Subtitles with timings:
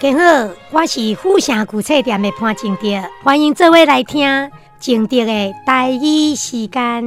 [0.00, 2.88] 家好，我是富城古册店的潘静德，
[3.22, 7.04] 欢迎这位来听静德的待语时间。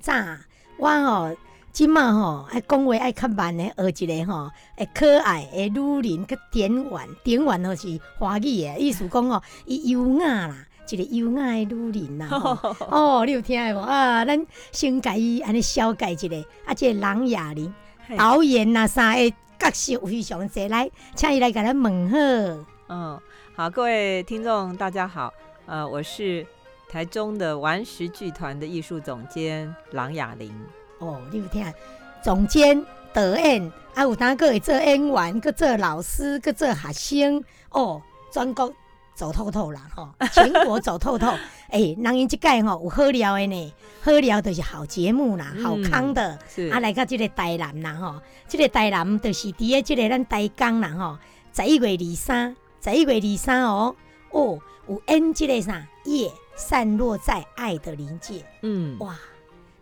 [0.00, 0.14] 早，
[0.78, 1.36] 我吼
[1.72, 10.56] 即马吼爱讲话爱较慢的，学一个吼会可爱的女人个典婉，典婉吼是华语的意思讲吼，伊优雅啦，
[10.88, 12.26] 一个优雅的女人啦。
[12.26, 14.24] 吼 哦，你有听无啊？
[14.24, 16.26] 咱先甲伊安尼小改一下，
[16.64, 17.72] 啊，这个郎雅玲
[18.06, 22.16] 嘿导演呐，三个角色有非常侪，来，请伊来甲咱问好。
[22.88, 23.20] 嗯，
[23.54, 25.32] 好，各位听众，大家好，
[25.66, 26.44] 呃，我是
[26.90, 30.52] 台中的顽石剧团的艺术总监郎雅玲。
[30.98, 31.72] 哦，你有听？
[32.20, 38.74] 总监导演，啊，有当个会做演员，搁做老师，搁做学生，哦，全国
[39.14, 41.32] 走透透啦，吼， 全国走透透。
[41.68, 46.36] 诶、人因即届吼有好料的呢，好料就是好节目啦，嗯好康的。
[46.48, 51.18] 是啊，来到即个台南啦，吼，即、个台南就是伫咧即个咱台江啦，吼，
[51.54, 53.94] 十一月二三，十一月二三哦，
[54.32, 58.44] 哦，有演即个啥夜散落在爱的临界。
[58.62, 59.18] 嗯，哇，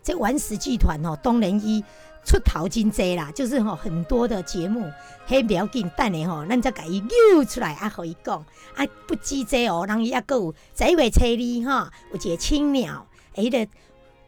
[0.02, 1.84] 这顽石剧团哦，当然伊
[2.24, 4.90] 出头真济啦，就是吼、很多的节目，
[5.26, 8.38] 迄不要紧，等下吼，咱再甲伊揪出来啊，互伊讲
[8.76, 11.20] 啊，不止这哦，人伊抑佫有十一月初
[11.68, 13.70] 二吼，有一个青鸟，迄、个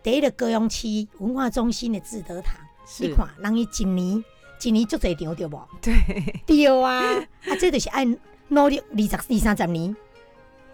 [0.03, 0.87] 第一个高雄市
[1.19, 2.55] 文化中心的志德堂，
[2.87, 4.25] 是你看，人伊一年
[4.62, 5.69] 一年足侪场对无？
[5.83, 5.95] 对，
[6.47, 7.15] 对啊，
[7.45, 8.17] 啊，这就是按
[8.49, 9.95] 努力二十二三十年。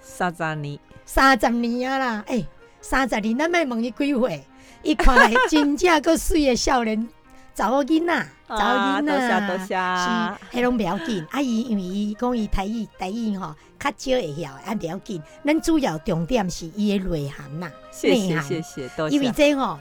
[0.01, 2.45] 萨扎尼，三十年啊啦，诶、
[2.83, 4.45] 三十年，咱莫问伊几岁，
[4.83, 7.09] 伊看来 真正够水的少年
[7.55, 11.25] 查某囡仔，查某囡多谢仔，多谢，是，迄拢不要紧。
[11.31, 15.23] 啊，伊因为伊讲伊台语，台语吼较少会晓，啊袂要紧。
[15.45, 19.33] 咱主要重点是伊的内涵啦，谢谢内涵谢谢，多因为谢。
[19.33, 19.79] 这吼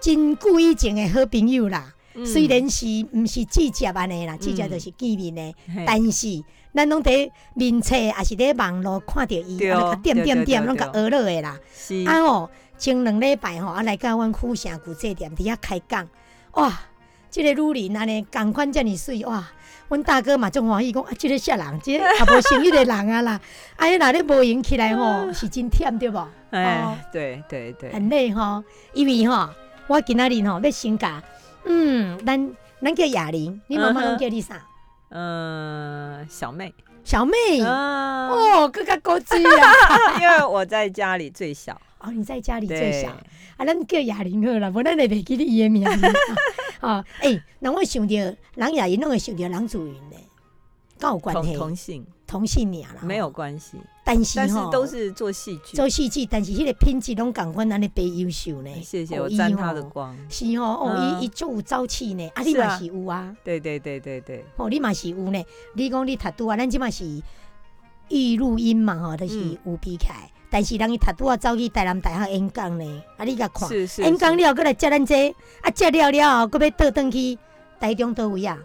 [0.00, 1.92] 真久以前的好朋友啦。
[2.14, 11.58] 嗯虽然是毋是直接安尼啦，直接就是见面的，嘿但是咱拢伫面册，也是伫网络看着伊，啊，甲点点点，拢甲对学落的啦。
[11.74, 16.08] 是啊吼，前两礼拜吼，啊来到阮富城古这店伫遐开讲，
[16.52, 16.72] 哇，
[17.28, 19.46] 即、个女人安尼共款遮尔水哇！
[19.88, 23.40] 阮大哥嘛种欢喜讲，啊，即、个啥人，即、个 也无生意的人啊啦，
[23.76, 26.16] 啊，迄若咧无闲起来吼， 是真忝对无？
[26.18, 29.50] 哦哎，对对对，很累吼，因为吼，
[29.88, 31.22] 我今仔日吼要先甲，
[31.66, 32.50] 嗯，咱
[32.82, 34.62] 咱叫雅玲，你妈妈拢叫你啥？
[35.14, 36.72] 嗯，小妹，
[37.04, 37.36] 小妹。
[37.60, 40.16] 嗯，哦，哥哥高级啊！
[40.20, 43.10] 因为我在家里最小，哦，你在家里最小，
[43.58, 46.06] 啊，咱叫亚玲好啦，无咱会袂记得伊的名字。
[46.80, 50.16] 哦，诶、那我想着人雅玲，拢会想着郎祖云呢，
[50.98, 51.54] 敢有关同系？
[51.56, 53.76] 同姓同姓俩啦，没有，关系，
[54.12, 55.74] 但是但是都是做戏剧。
[55.74, 58.70] 做戏剧，但是迄个品质拢共款，安尼倍优秀呢。
[58.82, 60.14] 谢谢，我沾他的光。
[60.28, 63.34] 是哦，哦，嗯伊伊足有朝气呢，啊，你嘛是有啊。
[63.42, 65.42] 对对对对对，哦，你嘛是有呢。
[65.74, 67.22] 你讲你读拄啊，咱即嘛是
[68.10, 70.30] 预录音嘛，吼，就是嗯有比起来。
[70.50, 73.88] 但是人伊读拄啊，走去台南大学演讲呢，啊，你甲看演
[74.18, 77.38] 讲是了，搁来接咱这，啊，接了了后，搁要倒转去
[77.80, 78.58] 台中倒位啊？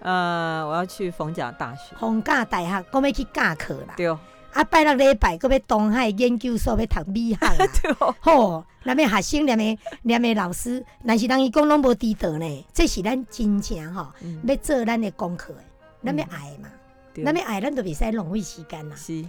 [0.00, 1.96] 呃，我要去逢甲大学。
[1.98, 3.94] 逢甲大学，搁要去教课啦。
[3.96, 4.18] 对哦，
[4.54, 7.66] 啊，拜六礼拜，搁要东海研究所要读美学啦。
[7.82, 9.78] 对哦，吼，咱的学生，咱的
[10.08, 15.64] 咱的老师，但是人伊讲拢无知道呢，这是咱真正吼，嗯要做咱的功课的，
[16.04, 16.68] 咱要爱嘛。
[17.12, 18.94] 对咱要爱，咱就袂使浪费时间啦。
[18.96, 19.24] 是，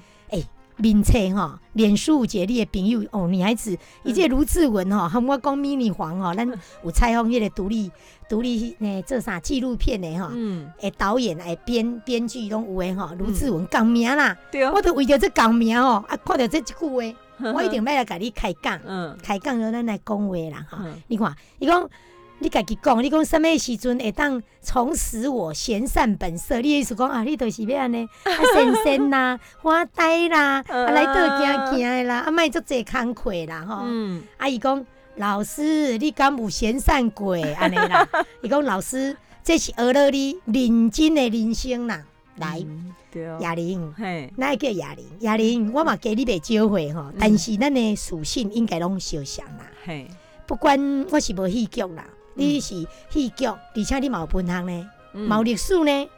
[0.77, 6.48] 面册吼，脸书有一个你的朋友哦，女孩子，伊这个卢志文吼，和我讲迷你黄吼，咱
[6.83, 7.92] 有采访迄个独立
[8.27, 14.63] 独立呢做啥纪录片的吼，嗯，诶导演诶编编剧拢有诶吼，卢志文讲名啦，对。
[14.63, 17.16] 哦，我都为着这讲名吼，啊看到这一句话，
[17.54, 19.18] 我一定要来甲你开讲，嗯。
[19.22, 20.77] 开讲了咱来讲话啦吼。
[20.81, 21.01] 嗯。
[21.07, 21.88] 你看，伊讲
[22.39, 26.57] 你家己讲，你讲什么时阵会当重拾我闲散本色？
[26.57, 33.83] 你的意思讲啊，你就是要安尼，啊， 神仙啦，花呆啦， 啊，来倒行行的啦，啊，莫做济工课啦，吼。
[33.85, 34.85] 嗯，啊，伊讲
[35.15, 38.07] 老师，你敢有闲散过安尼啦？
[38.43, 42.03] 伊讲老师，这是学了你认真的人生啦。
[42.38, 43.93] 来，嗯对哦，雅玲。
[43.97, 49.65] 嘿，那会叫雅玲，雅玲，我嘛加你袂少岁吼，但是咱的属性应该拢相像啦。
[49.85, 50.05] 嘿，
[50.45, 50.77] 不管
[51.09, 52.05] 我是无戏剧啦，
[52.35, 56.09] 你是戏剧，而且你嘛有文学呢，有历史呢，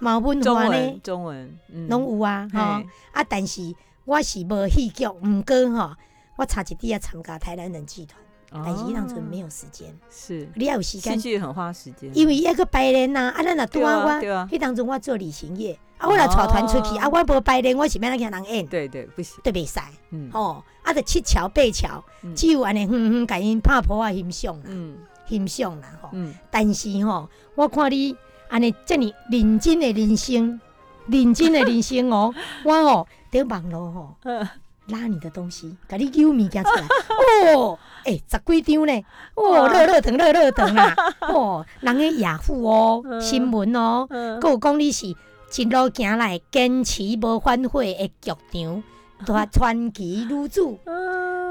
[0.00, 3.74] 有文中化呢文，中文，嗯，拢有啊，吼、啊，但是
[4.04, 5.94] 我是无戏剧，毋过吼，
[6.36, 8.20] 我差一点要参加台南人剧团，
[8.50, 10.48] 但是迄当阵没有有时间，是。
[10.54, 14.10] 你要有时戏间，剧很花时间，因为伊个排练呐，啊，咱若拄对啊，我
[14.50, 17.00] 迄当阵我做旅行业，啊，我若带团出去，哦。
[17.00, 19.78] 啊，我无排练，我是要哪人演，对对不行，对袂使，
[20.10, 20.30] 嗯。
[20.32, 22.34] 吼，啊，着七桥八桥，嗯。
[22.34, 24.96] 只有安尼，哼哼，甲因拍谱啊，欣赏啦，嗯
[25.28, 26.10] 欣赏啦，吼。
[26.12, 28.16] 嗯，但是吼，我看你
[28.48, 30.60] 安尼遮尔认真的人生，
[31.06, 32.34] 认真的人生哦，
[32.64, 34.46] 我吼伫网络吼嗯。
[34.88, 36.86] 拉你的东西，甲你揪物件出来，
[37.56, 39.02] 哦，诶、十几张呢，
[39.34, 39.72] 哦，哇。
[39.72, 40.94] 热热腾热热腾啦，
[41.28, 43.20] 哦，人的雅虎哦，嗯。
[43.20, 44.06] 新闻哦，
[44.40, 48.82] 有讲你是一路行来坚持无反悔的剧场，
[49.26, 50.78] 传传奇女主，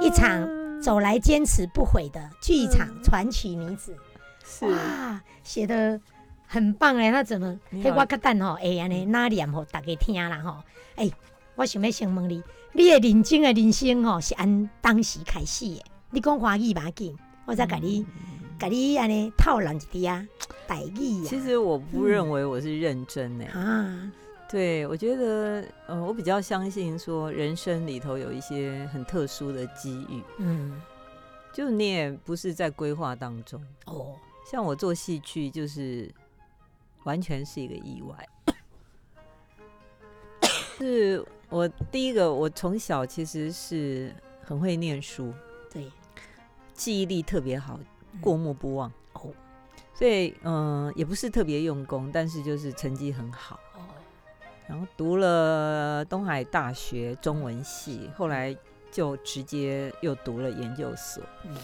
[0.01, 0.47] 一场
[0.81, 3.95] 走来坚持不悔的剧场传奇女子。
[4.43, 5.99] 是哇，写的
[6.45, 7.47] 很棒哎，那怎么？
[7.71, 10.57] 迄你好我较等吼，会安尼哪念吼大家听啦吼。
[10.95, 11.11] 诶、
[11.55, 12.43] 我想要先问你，
[12.73, 15.83] 你的认真的人生吼是按当时开始的？
[16.11, 18.05] 你讲华语嘛紧，我再甲你
[18.59, 20.25] 甲你安尼套人一滴啊，
[20.67, 21.27] 台语啊。
[21.27, 24.11] 其实我不认为我是认真呢、啊，
[24.49, 30.81] 对我觉得，呃，我比较相信说人生里头有一些很特殊的机遇，嗯，
[31.51, 33.61] 就你也不是在规划当中。
[33.85, 34.15] 哦，
[34.49, 36.09] 像我做戏剧，就是
[37.03, 38.29] 完全是一个意外。
[40.77, 45.33] 是我第一个，我从小其实是很会念书，
[45.71, 45.91] 对，
[46.73, 47.79] 记忆力特别好，
[48.11, 48.91] 嗯过目不忘。
[49.13, 49.33] 哦
[49.97, 53.57] 所以，嗯、也不是特别用功，但是就是成绩很好。
[53.73, 53.79] 哦，
[54.67, 58.55] 然后读了东海大学中文系，后来
[58.91, 61.23] 就直接又读了研究所。
[61.43, 61.55] 嗯。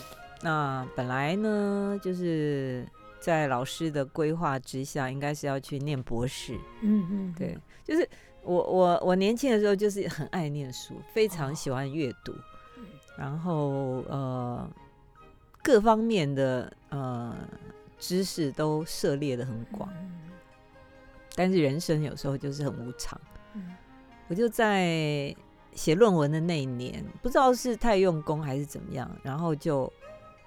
[0.44, 2.84] 那本来呢，就是
[3.20, 6.58] 在老师的规划之下，应该是要去念博士。
[6.82, 8.08] 嗯嗯，对，就是
[8.42, 11.54] 我我我年轻的时候就是很爱念书，非常哦。
[11.54, 12.34] 喜欢阅读，
[12.78, 12.86] 嗯。
[13.18, 14.68] 然后呃
[15.62, 17.36] 各方面的呃
[18.00, 20.31] 知识都涉猎的很广，嗯
[21.36, 23.20] 但是人生有时候就是很无常。
[23.56, 23.76] 嗯
[24.28, 25.36] 我就在
[25.74, 29.92] 写论文的那一年，不知道是太用功还是怎么样，然后就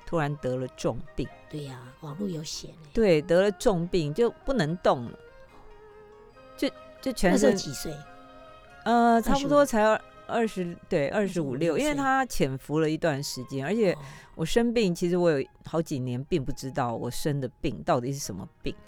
[0.07, 1.29] 突然得了重病。
[1.51, 2.89] 对呀、网络有写呢。
[2.95, 5.19] 对，得了重病就不能动了，
[6.57, 6.69] 就
[7.03, 7.95] 就全那时候身几岁？
[8.85, 13.99] 呃差不多才二二十对二十五六，因为他潜伏了一段时间，而且哦
[14.35, 18.79] 我生病，其实我有好几年并不知道我生的病到底是什么病，哦，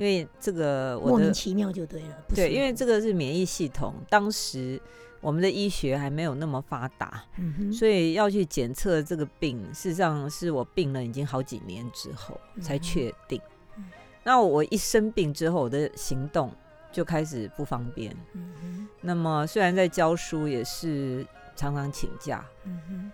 [0.00, 2.24] 因为这个莫名其妙就对了。
[2.26, 4.80] 不对，因为这个是免疫系统，当时
[5.20, 13.38] 我们的医学还没有那么发达，嗯，所以要去检测这个病，事实上是我病了已经好几年之后才嗯确定
[13.76, 13.84] 嗯。
[14.22, 16.50] 那我一生病之后，我的行动
[16.90, 18.16] 就开始不方便。
[18.32, 22.42] 嗯，那么虽然在教书，也是常常请假。
[22.64, 23.12] 嗯，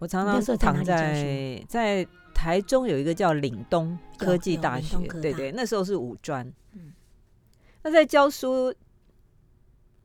[0.00, 6.50] 我常常躺在哪里教在在台中有一个叫岭东科技大学对对，那时候是五专。
[6.72, 6.90] 嗯。
[7.82, 8.74] 那在教书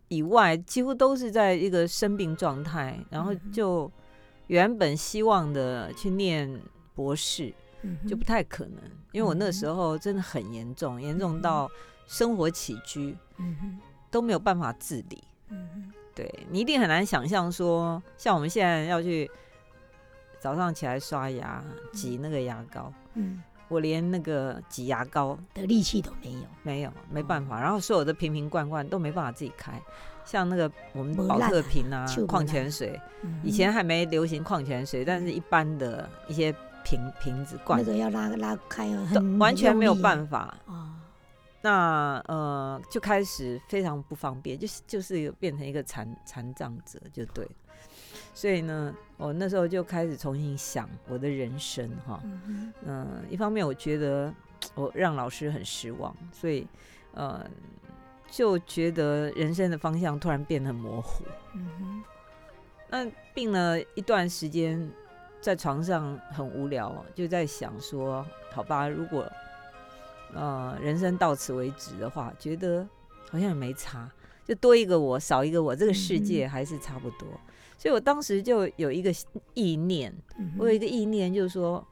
[0.10, 3.89] 以外，几乎都是在一个生病状态，然后就
[4.48, 6.62] 原本希望的去念
[6.94, 11.72] 博士，嗯就不太可能，因为我那嗯时候真的很严重，严重嗯到
[12.06, 13.80] 生活起居嗯，
[14.12, 15.24] 都没有办法自理。
[15.48, 19.32] 嗯，对你一定很难想象说，像我们现在要去
[20.46, 27.60] 早上起来刷牙挤那个牙膏，嗯，我连那个挤牙膏的力气都没有，没有，没办法。
[27.60, 29.82] 然后所有的瓶瓶罐罐都没办法自己开，
[30.24, 33.02] 像那个我们保特瓶啊，矿泉水，
[33.42, 37.80] 以前还没流行矿泉水，但是一般的一些瓶瓶子罐。
[37.80, 40.56] 那个要拉拉开哦，完全没有办法。
[40.68, 40.94] 哦，
[41.60, 47.44] 那呃，就开始非常不方便，就是就是有变成一个残残障者，就对。
[47.46, 47.52] 了。
[48.36, 52.22] 所以呢，我那时候就开始重新想我的人生哈。
[52.86, 54.32] 嗯一方面我觉得
[54.75, 56.68] 我让老师很失望，所以
[57.13, 57.50] 呃，
[58.30, 61.24] 就觉得人生的方向突然变得很模糊。
[61.54, 62.04] 嗯哼，
[62.89, 64.92] 那病了一段时间，
[65.39, 69.25] 在床上很无聊，就在想说，好吧，如果
[70.34, 72.86] 呃人生到此为止的话，觉得
[73.30, 74.12] 好像也没差，
[74.44, 77.27] 就多一个我，少一个我，这个世界嗯还是差不多。
[77.77, 79.13] 所以我当时就有一个
[79.53, 81.86] 意念，嗯我有一个意念，就是说，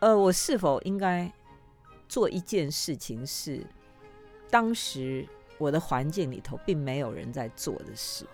[0.00, 1.32] 呃，我是否应该
[2.08, 3.64] 做一件事情，是
[4.50, 5.26] 当时
[5.58, 8.24] 我的环境里头并没有人在做的事。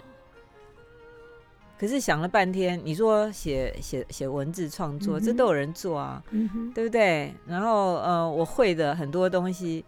[1.76, 7.34] 可是想了半天，你说写写写文字创作，这都有人做啊，嗯，对不对？
[7.46, 9.84] 然后呃，我会的很多东西，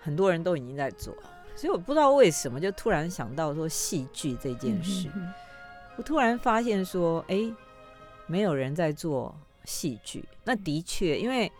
[0.00, 1.16] 很多人都已经在做，
[1.56, 5.08] 所以我不知道为什么就突然想到说戏剧这件事。
[5.08, 5.32] 嗯哼
[5.96, 7.50] 我突然发现说，哎，
[8.26, 9.34] 没有人在做
[9.64, 10.22] 戏剧。
[10.44, 11.50] 那的确，因为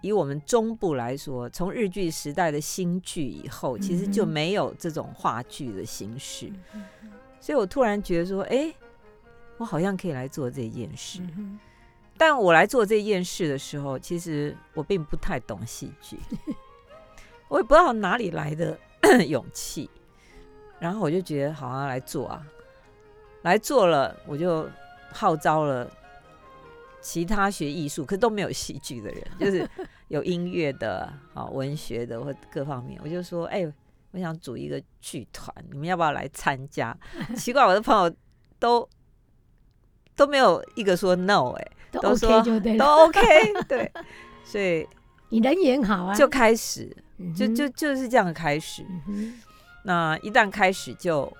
[0.00, 6.52] 以我们中部来说，从日剧时代的新剧以后，其实就没有这种话剧的形式。
[6.72, 6.84] 嗯
[7.40, 8.72] 所以我突然觉得说，哎，
[9.58, 11.20] 我好像可以来做这件事。
[11.36, 11.58] 嗯
[12.18, 16.16] 但我来做这件事的时候，其实我并不太懂戏剧，
[17.48, 18.78] 我也不知道哪里来的
[19.26, 19.88] 勇气，
[20.78, 22.42] 然后我就觉得好啊，来做啊，
[23.42, 24.68] 来做了，我就
[25.12, 25.88] 号召了
[27.00, 29.68] 其他学艺术可都没有戏剧的人， 就是
[30.08, 33.70] 有音乐的啊、文学的或各方面，我就说，哎、
[34.10, 36.96] 我想组一个剧团，你们要不要来参加？
[37.36, 38.12] 奇怪，我的朋友
[38.58, 38.88] 都
[40.16, 43.22] 都没有一个说 no 哎、都都说 OK 都，OK，
[43.68, 43.92] 对，
[44.42, 44.88] 所以
[45.28, 48.84] 你人缘好啊，就开始，嗯就就就是这样开始。
[49.08, 49.40] 嗯
[49.82, 51.32] 那一旦开始，就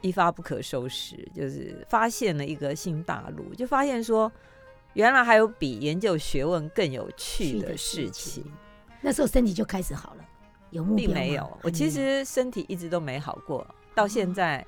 [0.00, 4.30] 一发不可收拾，就是发现了一个新大陆，就发现说，
[4.92, 8.44] 原来还有比研究学问更有趣的事情，。
[9.00, 10.24] 那时候身体就开始好了，
[10.70, 11.58] 有目标并没有。
[11.62, 14.64] 我其实身体一直都没好过，到现在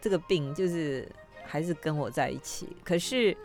[0.00, 1.10] 这个病就是
[1.44, 3.36] 还是跟我在一起，可是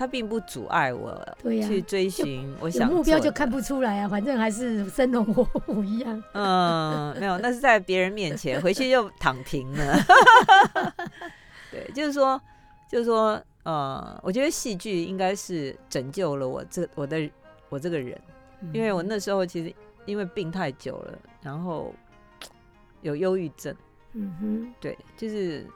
[0.00, 1.14] 它并不阻碍我
[1.44, 6.24] 去追寻我想有目标就看不出来啊，反正还是生龙活虎一样。
[6.32, 9.98] 嗯，没有，那是在别人面前，回去就躺平了。
[11.70, 12.40] 对，就是说，
[12.90, 17.30] 就是说，呃，我觉得戏剧应该是拯救了我这我的
[17.68, 18.18] 我这个人，
[18.72, 19.70] 因为我那时候其实
[20.06, 21.94] 因为病太久了，然后
[23.02, 23.76] 有忧郁症，
[24.14, 25.66] 嗯哼，对，就是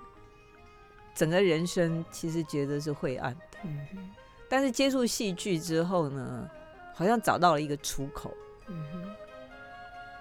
[1.14, 4.10] 整个人生其实觉得是晦暗的，嗯，
[4.48, 6.50] 但是接触戏剧之后呢，
[6.94, 8.34] 好像找到了一个出口。
[8.66, 9.14] 嗯哼，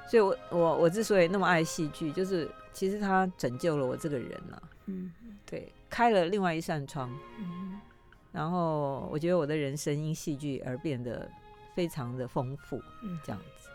[0.08, 5.12] 所以我，我我之所以那么爱戏剧，就是其实它拯救了我这个人呐、嗯
[5.46, 7.10] 对，开了另外一扇窗，
[7.40, 7.80] 嗯
[8.32, 11.30] 然后我觉得我的人生因戏剧而变得
[11.76, 13.70] 非常的丰富，嗯，这样子。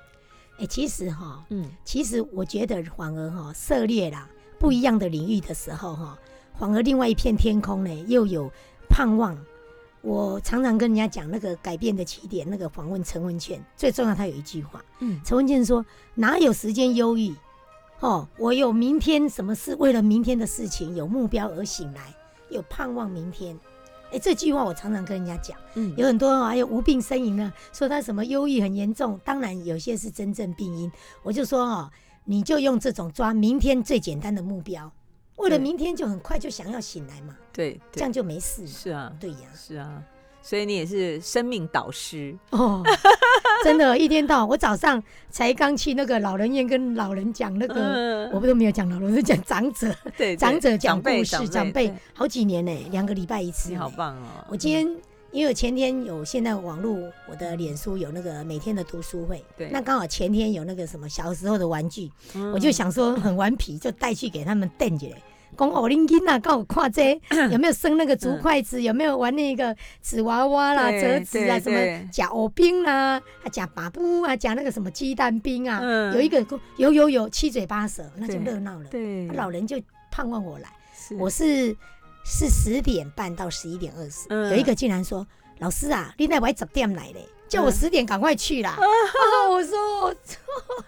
[0.59, 6.19] 哎、其实哈，嗯，其实我觉得反而哈涉猎啦不一样的领域的时候哈，
[6.59, 8.51] 反而另外一片天空呢又有
[8.89, 9.39] 盼望。
[10.01, 15.85] 我常常跟人家讲那个改变的起点，那个访问陈文茜，最重要他有一句话，嗯，陈文茜说
[16.15, 17.35] ：“哪有时间忧郁？
[18.01, 22.15] 哦，我有明天什么事，为了明天的事情有目标而醒来，
[22.49, 23.59] 有盼望明天。”
[24.13, 30.91] 哎，这句话我常常跟人家讲，嗯有很多人还有无病呻吟呢，说他什么忧郁很严重，当然有些是真正病因。
[31.25, 31.91] 我就说哦，
[32.25, 34.91] 你就用这种抓明天最简单的目标，
[35.39, 38.69] 为了明天就很快就想要醒来嘛，对，对这样就没事嘛。
[38.69, 40.03] 是啊，对呀，是啊，
[40.43, 42.83] 所以你也是生命导师，哦，
[43.65, 53.71] 真的，一天到晚，我早上才刚去那个老人院跟老人讲那个，嗯我不都没有讲老人，是讲长者，对对长者讲故事，长辈好几年呢，两个礼拜一次。
[53.71, 53.89] 你好。
[53.91, 54.45] 棒哦！
[54.49, 54.87] 我今天
[55.31, 65.19] 因为我前天有现在网络，我的脸书有那个每天的读书会，对那刚好前天有那个什么小时候的玩具，嗯我就想说很顽皮，就带去给他们瞪起来。
[65.57, 68.81] 讲哦，恁囡仔刚有看这个 有没有生那个竹筷子？
[68.83, 71.59] 有没有玩那个纸娃娃啦、折纸啊？
[71.59, 75.81] 什么对夹藕冰啦，还夹把布啊，夹那个什么鸡蛋冰啊？
[75.83, 76.45] 嗯有一个
[76.77, 78.85] 有有有七嘴八舌，那就对热闹了。
[78.91, 79.81] 对老人就
[80.11, 81.75] 盼望我来，是我是
[82.25, 85.27] 是十点半到十一点二十、嗯有一个竟然说
[85.61, 88.71] ：“老师啊，你那我十点来嘞，叫我嗯十点赶快去啦。
[88.71, 88.79] 啊
[89.51, 90.15] 我说我：“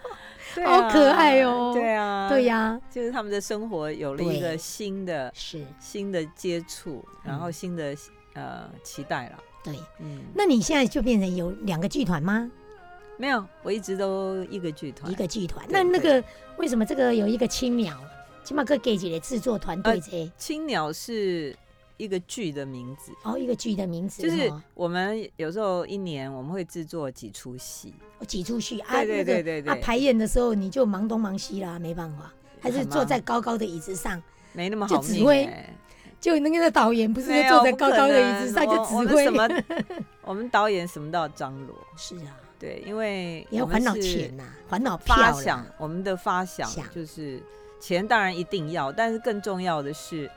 [0.55, 7.97] 对好可啊爱哦对啊，对呀、就是他们的生活有了一个新的是新的接触，然后嗯新的
[8.35, 9.39] 呃期待了。
[9.65, 9.75] 对。
[9.99, 12.51] 嗯，那你现在就变成有两个剧团吗？
[13.17, 15.65] 没有，我一直都一个剧团，一个剧团。
[15.69, 16.23] 那那个
[16.57, 17.97] 为什么这个有一个青鸟，
[18.50, 21.57] 起码个给几个制作团队呃这、青鸟是
[21.97, 24.61] 一个剧的名字，哦，一个剧的名字就是哦。
[24.75, 28.80] 我们有时候一年我们会制作几出戏，哦挤出戏。
[28.80, 34.21] 啊，对对那个对对排演的时候你就忙东忙西啦，没办法，还是坐在高高的椅子上，
[34.52, 35.45] 没那么好指挥。
[35.45, 35.73] 欸。
[36.21, 39.23] 就那个导演不是就坐在高高的椅子上就指挥。
[39.23, 39.30] 什？
[39.30, 39.49] 么，
[40.26, 46.85] 我们导演什么都要张罗，是啊，对，因为也要烦恼钱呐，烦恼发想，我们的发想想。
[46.90, 47.40] 就是
[47.81, 50.31] 钱当然一定要，但是更重要的是，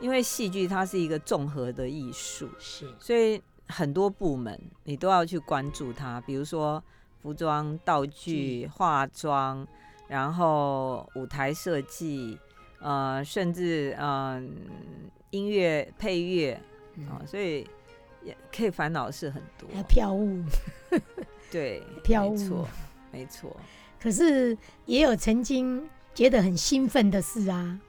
[0.00, 2.92] 因为戏剧它是一个综合的艺术，是。
[2.98, 6.82] 所以很多部门你都要去关注它，比如说
[7.22, 9.66] 服装、道具、化妆，
[10.08, 12.36] 然后舞台设计，
[12.80, 14.52] 呃，甚至嗯、
[15.30, 16.60] 音乐配乐
[16.96, 17.08] 嗯。
[17.08, 17.66] 啊、所以
[18.24, 19.68] 也可以烦恼的事很多。
[19.72, 19.78] 还。
[19.78, 20.42] 有飘舞，
[21.50, 22.32] 对，票务。
[22.32, 22.68] 没错，
[23.12, 23.56] 没错。
[24.00, 27.80] 可是也有曾经觉得很兴奋的事啊。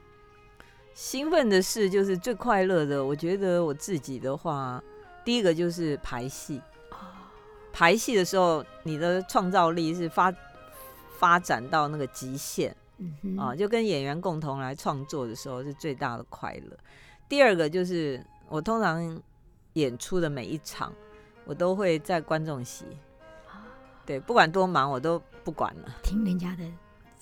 [0.94, 3.04] 兴奋的事就是最快乐的。
[3.04, 4.82] 我觉得我自己的话，
[5.26, 6.62] 第一个就是排戏。
[7.72, 10.32] 排戏的时候，你的创造力是发
[11.18, 16.78] 发展到那个极限嗯哼啊，就跟演员共同来创作的时候是最大的快乐。
[17.28, 19.20] 第二个就是我通常
[19.74, 20.94] 演出的每一场，
[21.46, 22.86] 我都会在观众席，
[24.06, 26.64] 对，不管多忙我都不管了，听人家的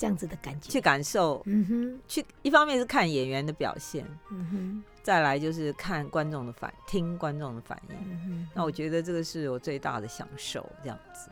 [0.02, 0.68] 这样子的感觉。
[0.72, 7.96] 去感受，嗯哼，去一方面是看演员的表现，嗯哼，再来就是看观众的反，听观众的反应。
[8.10, 8.48] 嗯哼。
[8.56, 11.30] 那我觉得这个是我最大的享受，这样子。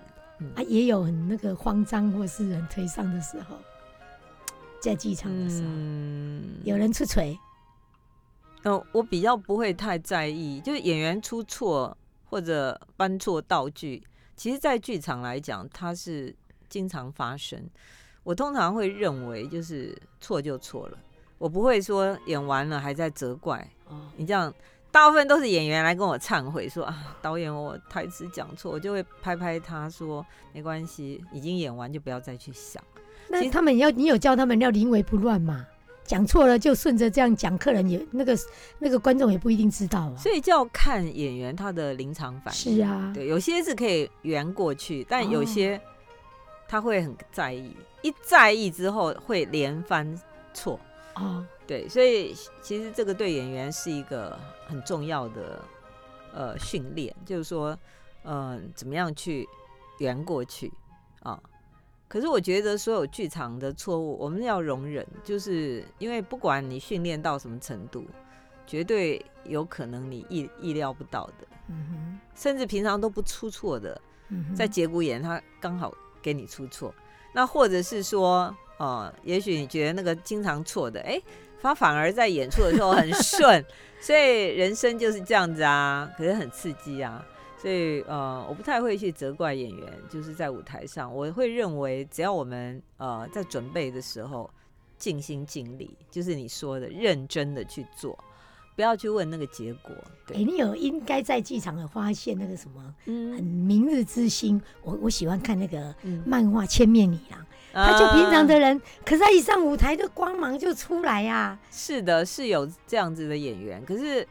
[0.55, 3.57] 啊，也有很那个慌张或是很颓丧的时候，
[4.79, 7.35] 在剧场的时候，嗯，有人出锤，
[8.61, 14.03] 呃，我比较不会太在意，就是演员出错或者搬错道具，
[14.35, 16.35] 其实，在剧场来讲，它是
[16.69, 17.67] 经常发生。
[18.23, 20.97] 我通常会认为，就是错就错了，
[21.37, 23.67] 我不会说演完了还在责怪。
[23.87, 24.53] 哦，你这样，
[24.91, 32.83] 大部分都是演员来跟我忏悔说啊，导演我台词讲错，我就会拍拍他说没关系，已经演完就不要再去想。
[33.27, 35.65] 其那他们要你有教他们要临危不乱嘛？
[36.03, 38.35] 讲错了就顺着这样讲，客人也那个
[38.79, 40.15] 那个观众也不一定知道啊。
[40.17, 42.77] 所以就要看演员他的临场反应。
[42.77, 45.79] 是啊，对，有些是可以圆过去，但有哦些
[46.67, 50.19] 他会很在意，一在意之后会连番
[50.53, 50.79] 错。
[51.15, 55.63] 哦，对，所以其实这个对演员是一个很重要的
[56.33, 57.77] 呃训练，就是说，
[58.23, 59.47] 嗯、怎么样去
[59.99, 60.71] 圆过去。
[61.21, 61.41] 啊。
[62.07, 68.03] 可是我觉得所有剧场的错误，我们要容忍，就是因为不管你训练到什么程度，
[68.65, 76.91] 绝对有可能你意意料不到的，嗯甚至平常都不出错的，嗯在节骨眼他刚好给你出错，
[77.33, 81.21] 那或者是说，呃，也许你觉得那个经常错的，哎、
[81.61, 83.63] 他反而在演出的时候很顺，
[84.01, 87.25] 所以人生就是这样子啊，可是很刺激啊。
[87.61, 94.49] 所以呃，我不太会去责怪演员，就是在舞台上，我会认为只要我们呃在准备的时候
[94.97, 98.17] 尽心尽力，就是你说的认真的去做，
[98.75, 99.93] 不要去问那个结果。
[99.93, 103.33] 哎、对，你有应该在剧场有发现那个什么嗯。
[103.35, 104.61] 很嗯明日之星？
[104.83, 107.39] 我我喜欢看那个嗯，漫画《千面女郎》，
[107.73, 114.27] 他就平常啊的人，可是他一上舞台，的光芒就出来呀、是的，是有这样子的演员，可是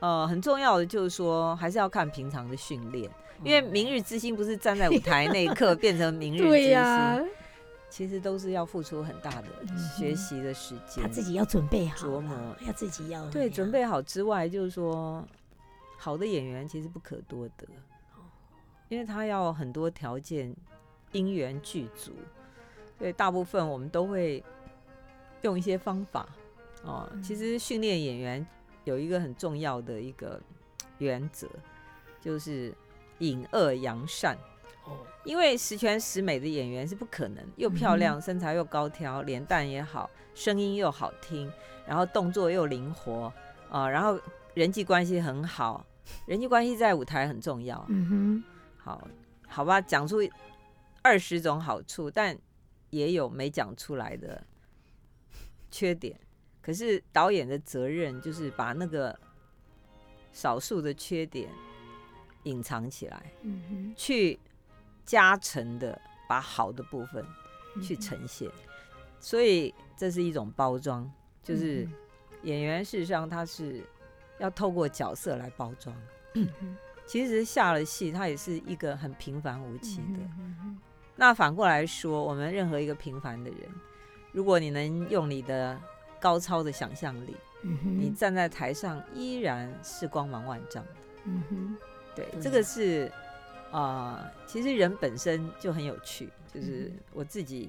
[0.00, 3.10] 呃，很重要的就是说，还是要看平常的训练，
[3.44, 7.22] 因为明日之星不是站在舞台那一刻变成明日之星，对呀、
[7.92, 9.48] 其实都是要付出很大的
[9.94, 15.22] 学习的时间，他自己要准备好琢磨要自己要对准备好之外，就是说，
[15.98, 17.66] 好的演员其实不可多得，
[18.88, 20.56] 因为他要很多条件
[21.12, 22.12] 因缘具足，
[22.98, 24.42] 所以大部分我们都会
[25.42, 26.26] 用一些方法
[26.84, 27.06] 哦。
[27.22, 28.46] 其实训练演员
[28.84, 30.40] 有一个很重要的一个
[30.96, 31.46] 原则，
[32.22, 32.74] 就是
[33.18, 34.34] 隐恶扬善。
[35.22, 41.50] 哦，因为十全十美的演员是不可能，又漂亮，身材又高挑，脸蛋也好，声音又好听，
[41.86, 43.32] 然后动作又灵活
[43.70, 44.20] 啊、然后
[44.54, 45.86] 人际关系很好，
[46.26, 47.82] 人际关系在舞台很重要。
[47.88, 48.44] 嗯哼
[48.76, 49.08] 好，
[49.48, 50.18] 好吧，讲出
[51.00, 52.36] 二十种好处，但
[52.90, 54.44] 也有没讲出来的
[55.70, 56.18] 缺点。
[56.60, 59.18] 可是导演的责任就是把那个
[60.32, 61.48] 少数的缺点
[62.44, 63.32] 隐藏起来。
[63.40, 64.38] 嗯哼去
[65.04, 67.24] 加成的把好的部分
[67.76, 68.50] 嗯去呈现，
[69.20, 71.10] 所以这是一种包装，
[71.42, 71.92] 就是嗯
[72.42, 73.82] 演员事实上他是
[74.38, 75.94] 要透过角色来包装。
[76.34, 76.48] 嗯
[77.04, 80.20] 其实下了戏，他也是一个很平凡无奇的。
[81.16, 83.60] 那反过来说，我们任何一个平凡的人，
[84.30, 85.78] 如果你能用你的
[86.20, 90.82] 高超的想象力，嗯你站在台上依然是光芒万丈。
[91.24, 91.76] 嗯哼，
[92.14, 93.12] 对，对这个是
[93.72, 97.00] 啊、呃其实人本身就很有趣，就是嗯。
[97.12, 97.68] 我自己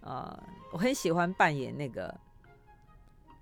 [0.00, 2.12] 啊、呃我很喜欢扮演那个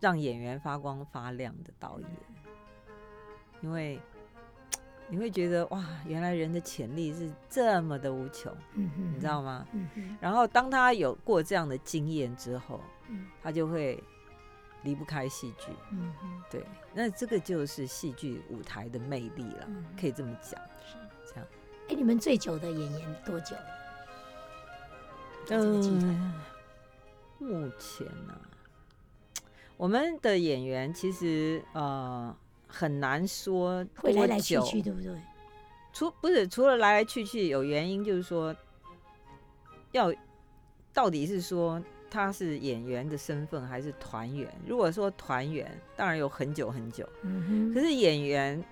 [0.01, 2.09] 让演员发光发亮的导演，
[3.63, 4.01] 因为
[5.09, 9.67] 你会觉得哇，原来人的潜力是这么的无穷，嗯，你知道吗？
[9.73, 13.27] 嗯，然后当他有过这样的经验之后，嗯。
[13.43, 14.03] 他就会
[14.83, 15.73] 离不开戏剧。
[15.93, 16.13] 嗯，
[16.51, 19.85] 对，那这个就是戏剧舞台的魅力了，嗯。
[20.01, 20.61] 可以这么讲。
[21.91, 21.95] 这样。
[21.95, 23.63] 哎，你们最久的演员多久了？
[25.47, 26.33] 在这个剧团，
[27.41, 28.39] 嗯，目前呢、
[29.77, 32.37] 我们的演员其实呃
[32.69, 35.13] 很难说多会来来去去，对不对？
[35.93, 38.55] 除不是除了来来去去有原因，就是说
[39.91, 40.15] 要
[40.93, 44.49] 到底是说他是演员的身份还是团员？
[44.65, 47.05] 如果说团员，当然有很久很久，
[47.75, 48.63] 可是演员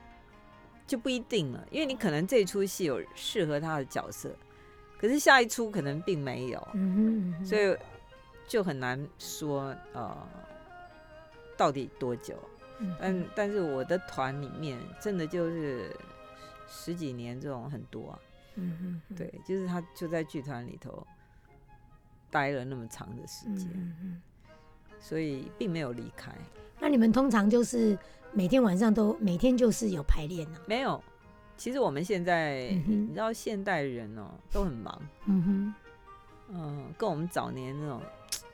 [0.88, 4.34] 就不一定了，因为你可能这出戏有适合他的角色，
[4.98, 7.76] 可是下一出可能并没有，嗯，嗯所以
[8.48, 10.26] 就很难说呃
[11.56, 12.34] 到底多久。
[12.80, 15.94] 嗯但但是我的团里面真的就是
[16.66, 18.18] 十几年这种很多啊，
[18.54, 21.06] 嗯哼，嗯，对，就是他就在剧团里头
[22.30, 24.22] 待了那么长的时嗯间。
[25.00, 26.32] 所以并没有离开。
[26.80, 27.96] 那你们通常就是
[28.32, 30.58] 每天晚上都每天就是有排练呢？
[30.66, 31.02] 没有，
[31.56, 35.74] 其实我们现在、嗯你知道现代人哦、都很忙，嗯哼，
[36.50, 38.00] 嗯，跟我们早年那种，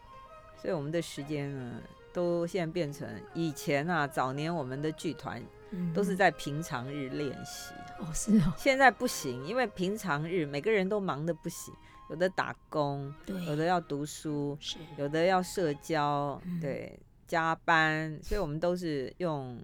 [0.60, 1.80] 所以我们的时间呢，
[2.12, 11.74] 都现在变成以前啊，早年我们的剧团嗯都是在平常日练习，哦，是哦，现在不行，因为平常日每个人都忙得不行，
[12.10, 16.60] 有的打工，有，的要读书，是，有的要社交，嗯。
[16.60, 19.58] 对，加班，所以我们都是用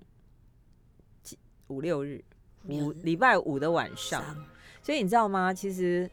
[1.68, 2.23] 五六日，
[2.68, 4.23] 五礼拜五的晚上。
[4.83, 5.53] 所以你知道吗？
[5.53, 6.11] 其实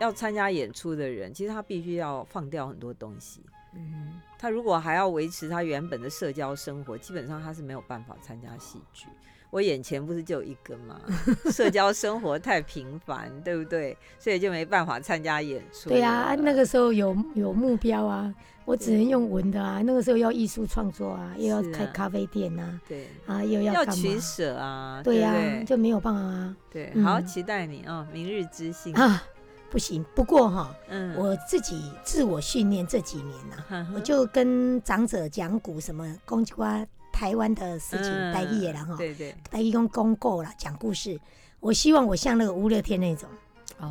[0.00, 3.44] 要参加演出的人，其实他必须要放掉很多东西。
[3.74, 9.06] 嗯，他如果还要维持他原本的社交生活，基本上他是没有办法参加戏剧。
[9.50, 11.00] 我眼前不是就有一个吗？
[11.52, 13.96] 社交生活太频繁，对不对？
[14.18, 15.96] 所以就没办法参加演出了。
[15.96, 18.32] 对啊，那个时候有有目标啊，
[18.70, 24.20] 我只能用文的啊，那个时候要艺术创作啊，又要开咖啡店啊，对啊，又要干要取嘛？
[24.20, 28.94] 舍啊，对呀、就没有办法啊对，嗯好期待你啊、明日之星。
[28.94, 29.24] 啊，
[29.70, 30.04] 不行。
[30.14, 41.18] 不过哈，嗯，我自己自我训练这几年呐、我就跟长者讲古什么公瓜台湾的事情，嗯台语的啦哈，对对，台语讲公告了，讲故事。
[41.58, 43.28] 我希望我像那个吴乐天那种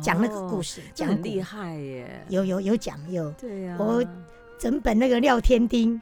[0.00, 2.24] 讲那个故事，事，讲厉害耶。
[2.30, 4.02] 有有有讲有对呀、我
[4.60, 5.98] 整本那个廖天丁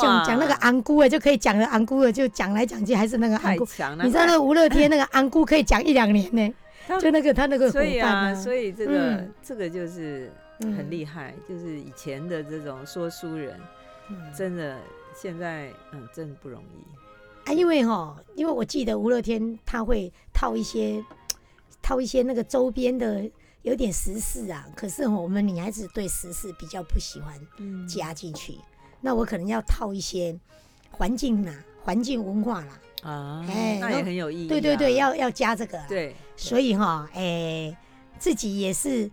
[0.00, 3.66] 讲讲那个安姑的就可以讲了，安姑的就讲来讲去还是那个安姑。
[3.66, 6.54] 强，你知道那个吴乐天那个安姑可以讲一两年呢，
[6.88, 9.32] 他就那个他那个伙所以伴啊，所以这个、嗯。
[9.42, 13.60] 这个就是很厉害，就是以前的这种说书人，
[14.08, 14.16] 嗯。
[14.34, 14.78] 真的
[15.14, 17.50] 现在嗯真的不容易。
[17.50, 21.04] 啊，因为哈，因为我记得吴乐天他会套一些
[21.82, 23.28] 套一些那个周边的
[23.62, 28.54] 有点时事啊，可是我们女孩子对时事比较不喜欢嗯加进去，
[29.00, 30.38] 那我可能要套一些
[30.90, 34.48] 环境啦、环境文化啦，啊，哎那也很有意义、啊。
[34.48, 35.84] 对对对，要要加这个啦。
[35.88, 37.76] 对，所以哈，哎、
[38.18, 39.10] 自己也是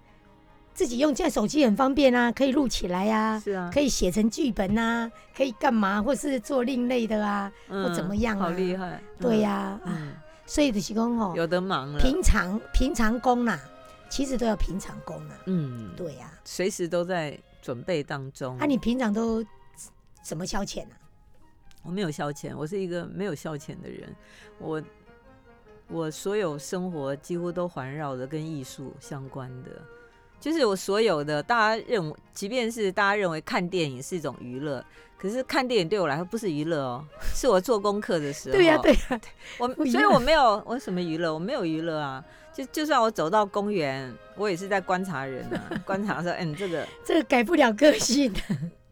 [0.74, 9.02] 自己用现在手机很方便啊，可以录起来啊，是啊，可以写成剧本啊，可以干嘛，或是做另类的啊，嗯怎么样啊好厉害。
[9.20, 10.14] 对呀、啊，嗯，
[10.46, 12.00] 所以就是讲有的忙了。
[12.00, 13.60] 平常平常工啦，
[14.10, 18.58] 其实都要平常功啊，嗯，对呀、随时都在准备当中。
[18.58, 19.44] 啊，你平常都
[20.24, 20.98] 怎么消遣啊？
[21.84, 24.14] 我没有消遣，我是一个没有消遣的人。
[24.60, 24.84] 我
[25.88, 29.82] 我所有生活几乎都环绕着跟艺术相关的，
[30.40, 34.84] 就是我所有的大家认为，即便是大家认为看电影是一种娱乐，
[35.18, 38.56] 可是看电影对我来说不是娱乐哦，是我做功课的时候。
[38.56, 39.22] 对呀、对呀、
[39.58, 42.24] 我所以我没有我什么娱乐，我没有娱乐啊。
[42.54, 48.40] 就就算我走到公园，我也是在观察人啊， 观察说，嗯，这个 这个改不了个性的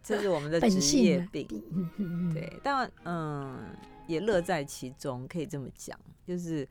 [0.03, 1.47] 这是我们的职业病。
[2.31, 3.57] 对，但嗯，
[4.05, 6.67] 也乐在其中，可以这么讲，就是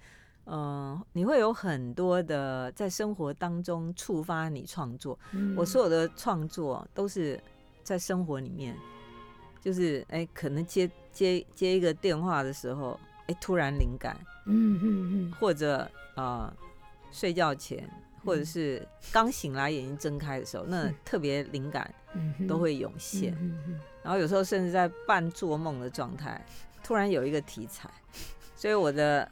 [0.46, 5.18] 嗯，你会有很多的在生活当中触发你创作。
[5.32, 5.54] 嗯。
[5.56, 7.40] 我所有的创作都是
[7.82, 8.76] 在生活里面，
[9.60, 14.84] 就是哎，可能接接接一个电话的时候，哎，突然灵感，嗯嗯
[15.28, 15.32] 嗯。
[15.40, 15.78] 或者
[16.14, 16.56] 啊、呃
[17.10, 17.88] 睡觉前，
[18.24, 18.46] 或者嗯。
[18.46, 21.94] 是刚醒来眼睛睁开的时候，那嗯特别灵感
[22.48, 23.32] 都会涌现。
[24.02, 26.44] 然后有时候甚至在半做梦的状态，
[26.82, 27.88] 突然有一个题材，
[28.54, 29.30] 所以我的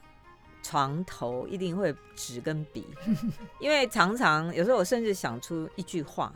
[0.63, 2.87] 床头一定会纸跟笔，
[3.59, 6.33] 因为常常有时候我甚至想出一句话，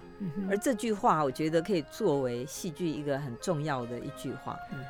[0.50, 4.84] 而这句话我觉得可以作为戏剧一个很重要的一句话嗯。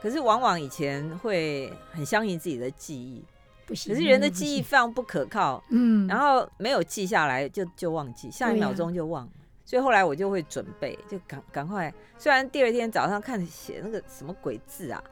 [0.00, 3.24] 可是往往以前会很相信自己的记忆，
[3.64, 9.32] 不行，可是人的记忆行，非常不可靠，嗯，然后没有记下来就就忘记，下一秒钟就忘了。
[9.64, 11.90] 所以后来我就会准备，就赶赶快。
[12.18, 15.02] 虽然第二天早上看写那个什么鬼字啊，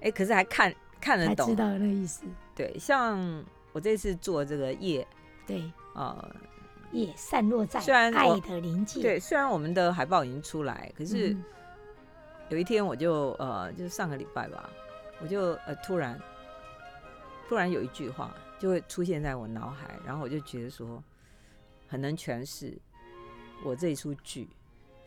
[0.00, 1.48] 哎，可是还看看得懂。
[1.48, 5.06] 知道那意思，对，像我这次做这个夜，
[5.46, 6.34] 对，呃，
[6.92, 11.44] 夜散落在虽然我爱的临界，对，虽然我们的海报已经出来，可是嗯
[12.48, 14.70] 有一天我就呃，就是上个礼拜吧，
[15.20, 16.18] 我就呃突然
[17.48, 21.02] 突然有一句话就会出现在我脑海，然后我就觉得说
[21.86, 22.76] 很能诠释
[23.64, 24.48] 我这一出剧。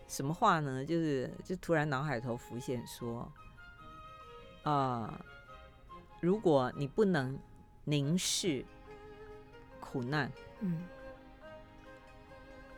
[0.08, 0.84] 什么话呢？
[0.86, 3.32] 就是就突然脑海头浮现说，
[4.64, 5.24] 啊、
[6.22, 7.38] 如果你不能
[7.84, 8.64] 凝视
[9.80, 10.32] 苦难，
[10.62, 10.84] 嗯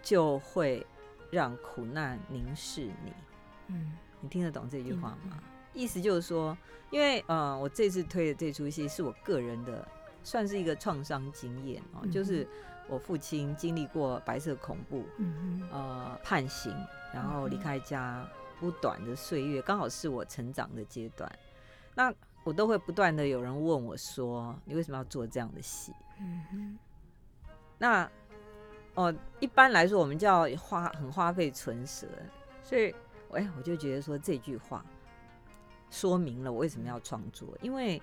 [0.02, 0.86] 就会
[1.30, 3.14] 让苦难凝视你。
[3.68, 5.38] 嗯你听得懂这句话吗？
[5.74, 6.58] 意思就是说，
[6.90, 9.86] 因为呃，我这次推的这出戏是我个人的，
[10.24, 12.48] 算是一个创伤经验哦，嗯就是
[12.88, 16.74] 我父亲经历过白色恐怖，嗯呃，判刑，
[17.14, 18.26] 然后离嗯开家
[18.60, 21.30] 不短的岁月，刚好是我成长的阶段。
[21.96, 26.78] 那我都会不断的有人问我说：“你为什么要做这样的戏？”嗯
[27.78, 28.10] 那
[28.96, 32.08] 哦，一般来说我们叫花很花费唇舌，
[32.62, 32.94] 所以
[33.32, 34.86] 哎，我就觉得说这句话
[35.90, 38.02] 说明了我为什么要创作，因为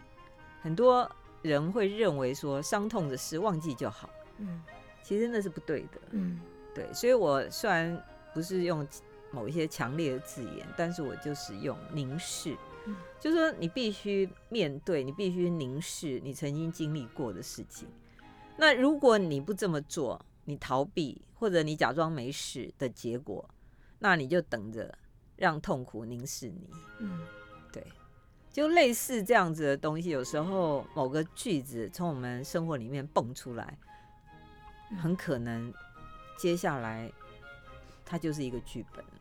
[0.61, 1.09] 很多
[1.42, 4.62] 人会认为说伤痛的事忘记就好，嗯
[5.03, 6.00] 其实那是不对的。
[6.11, 6.40] 嗯
[6.74, 8.00] 对，所以我虽然
[8.35, 8.87] 不是用
[9.31, 17.87] 某一些强烈的字眼，但是我就是用凝视，嗯就是说你必须面对，你必须凝视你曾经经历过的事情。
[18.57, 23.49] 那如果你不这么做，你逃避或者你假装没事的结果，
[23.99, 24.97] 那你就等着
[25.37, 26.71] 让痛苦凝视你。
[26.99, 27.21] 嗯
[27.73, 27.85] 对，
[28.51, 33.79] 就类似这样子的东西，有时候某个句子从我们生活里面蹦出来，
[34.90, 35.73] 嗯很可能
[36.38, 37.12] 接下来
[38.05, 39.12] 它就是一个剧本了。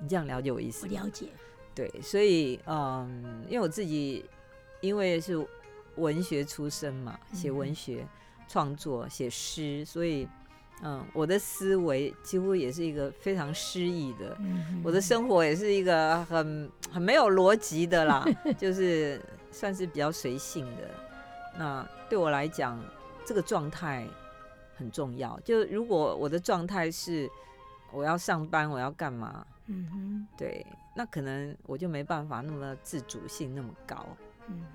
[0.00, 0.92] 你这样了解我意思吗？
[0.94, 1.28] 我了解。
[1.78, 4.24] 对，所以嗯，因为我自己
[4.80, 5.46] 因为是
[5.94, 8.04] 文学出身嘛，写文嗯学、
[8.48, 10.26] 创作、写诗，所以
[10.82, 14.36] 嗯，我的思维几乎也是一个非常诗意的。
[14.40, 18.26] 嗯我的生活也是一个很很没有逻辑的啦，
[18.58, 19.20] 就是
[19.52, 20.90] 算是比较随性的。
[21.56, 22.76] 那对我来讲，
[23.24, 24.04] 这个状态
[24.76, 25.38] 很重要。
[25.44, 27.30] 就如果我的状态是
[27.92, 29.46] 我要上班，我要干嘛？
[29.66, 30.66] 嗯哼对，
[30.98, 34.04] 那可能我就没办法那么自主性那么高。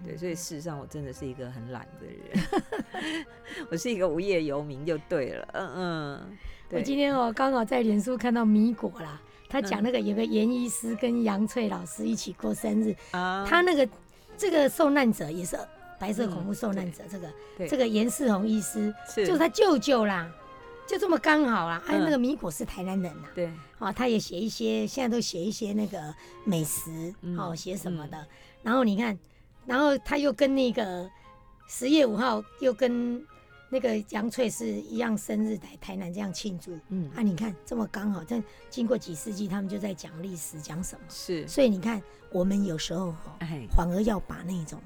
[0.05, 3.25] 对，所以事实上我真的是一个很懒的人，
[3.69, 5.45] 我是一个无业游民就对了。
[5.51, 6.37] 嗯嗯，
[6.69, 9.83] 我，今天哦刚好在脸书看到米果啦，他讲嗯。
[9.83, 13.45] 那个有个严医师跟杨翠老师一起过生日，啊。
[13.45, 13.89] 他那个
[14.37, 15.59] 这个受难者也是
[15.99, 17.67] 白色恐怖嗯受难者，这个对。
[17.67, 19.25] 这个严世宏医师是。
[19.25, 20.31] 就是他舅舅啦，
[20.87, 21.83] 就这么刚好啦。
[21.87, 22.03] 哎，嗯。
[22.05, 23.51] 那个米果是台南人啦，对，
[23.83, 28.27] 哦，他也写一些，现在都写一些那个美食，嗯哦，写什么的。
[28.61, 29.17] 然后你看，
[29.65, 31.09] 然后他又跟那个
[31.67, 33.21] 十月五号又跟
[33.69, 36.77] 那个杨翠是一样生日在台南这样庆祝。
[36.89, 41.05] 嗯，啊，你看这么刚好，这经过几世纪，他们就在讲历史，讲什么？
[41.09, 43.13] 是，所以你看，我们有时候
[43.75, 44.79] 反而要把那种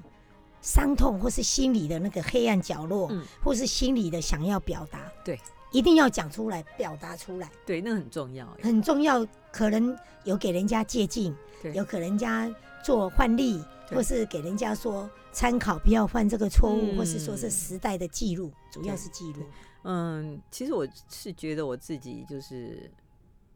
[0.60, 5.38] 伤痛或是心里的那个黑暗角落，嗯或是心里的想要表达，对，
[5.70, 7.50] 一定要讲出来，表达出来。
[7.66, 8.46] 对，那很重要。
[8.62, 12.50] 很重要，可能有给人家借鉴，对有给人家
[12.82, 19.42] 做换例，或是给人家说参考，不要犯这个错误，嗯或是说是时代的记录，主要是记录。
[19.84, 22.90] 嗯，其实我是觉得我自己就是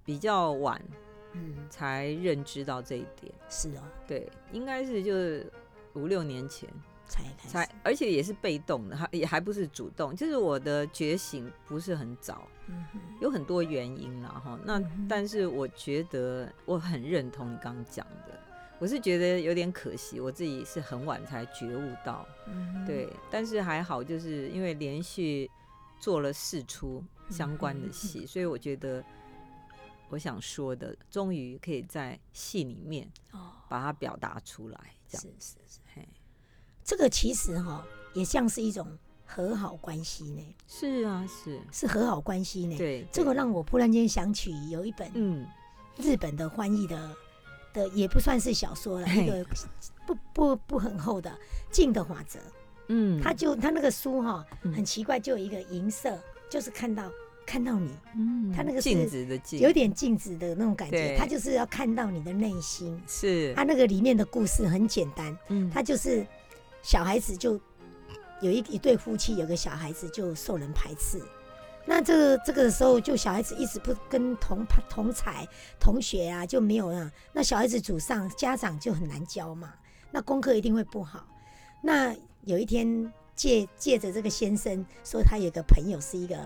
[0.04, 0.80] 比较晚
[1.32, 3.32] 嗯，才认知到这一点。
[3.48, 5.50] 是哦，对，应该是就是
[5.94, 6.68] 五六年前
[7.48, 12.84] 才而且也是被动的，还也还不是主动，就是我的觉醒不是很早，嗯
[13.20, 14.58] 有很多原因啦哈。
[14.64, 18.38] 那嗯但是我觉得我很认同你刚刚讲的，
[18.78, 22.26] 我是觉得有点可惜，我自己是很晚才觉悟到。
[22.46, 25.50] 嗯对，但是还好，就是因为连续
[26.00, 29.04] 做了四出相关的嗯戏， 所以我觉得
[30.08, 35.22] 我想说的，终于可以在戏里面哦，把它表达出来，这样。
[35.22, 36.06] 是是是，嘿，
[36.84, 38.86] 这个其实哈、也像是一种
[39.24, 42.76] 和好关系呢，是啊，是，是和好关系呢。
[42.76, 45.46] 对，这个对让我突然间想起有一本嗯，
[45.96, 47.10] 日本的翻译的
[47.72, 49.24] 的也不算是小说了，嘿。
[49.24, 49.46] 一个
[50.04, 51.30] 不不不很厚的
[51.70, 52.38] 《静的法则》，
[52.88, 54.72] 嗯，他就他那个书哈、嗯。
[54.72, 56.18] 很奇怪，就有一个银色，
[56.50, 57.10] 就是看到
[57.46, 61.16] 看到你，嗯，他那个是镜子的镜，有点镜子的那种感觉，对。
[61.16, 63.00] 他就是要看到你的内心。
[63.06, 66.26] 是，他那个里面的故事很简单，嗯，他就是
[66.82, 67.60] 小孩子就
[68.40, 71.22] 有一一对夫妻，有个小孩子就受人排斥。
[71.84, 75.46] 那这个这个时候，就小孩子一直不跟同同才
[75.80, 77.10] 同学啊，就没有啊。
[77.32, 79.74] 那小孩子祖上家长就很难教嘛，
[80.10, 81.26] 那功课一定会不好。
[81.80, 82.14] 那
[82.44, 86.36] 有一天借借着这个先生说，他有个朋友是一个，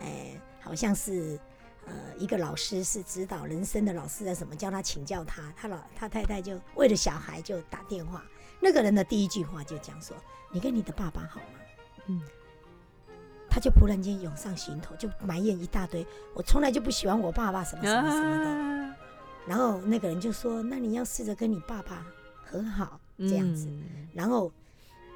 [0.00, 1.38] 哎、好像是
[1.86, 8.24] 呃一个老师是指导人生的老师啊什么，叫他请教他，他老他太太就为了小孩就打电话，
[8.60, 10.16] 那个人的第一句话就讲说
[10.52, 11.58] ：“你跟你的爸爸好吗？”
[12.06, 12.20] 嗯，
[13.48, 18.50] 他就突然间涌上心头，就埋怨一大堆，我从来就不喜欢我爸爸什么什么什么的。
[18.50, 18.96] 啊
[19.46, 22.06] 然后那个人就说：“那你要试着跟你爸爸
[22.44, 23.66] 和好，这样子。
[23.68, 24.52] 嗯然后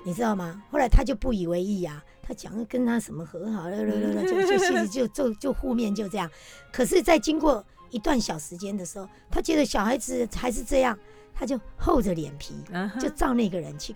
[0.03, 0.63] 你知道吗？
[0.71, 6.29] 后来他就不以为意啊，他讲跟他什么和好，就就就其实就就就负面就这样。
[6.73, 10.99] 可是，在经过一段小时间的时候，他觉得小孩子还是这样，
[11.35, 12.55] 他就厚着脸皮
[13.01, 13.95] 就照那个人去，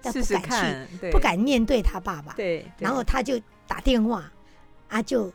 [0.00, 2.32] 但不敢去，不敢面对他爸爸。
[2.32, 4.32] 对，对然后他就打电话，
[4.88, 5.30] 啊，就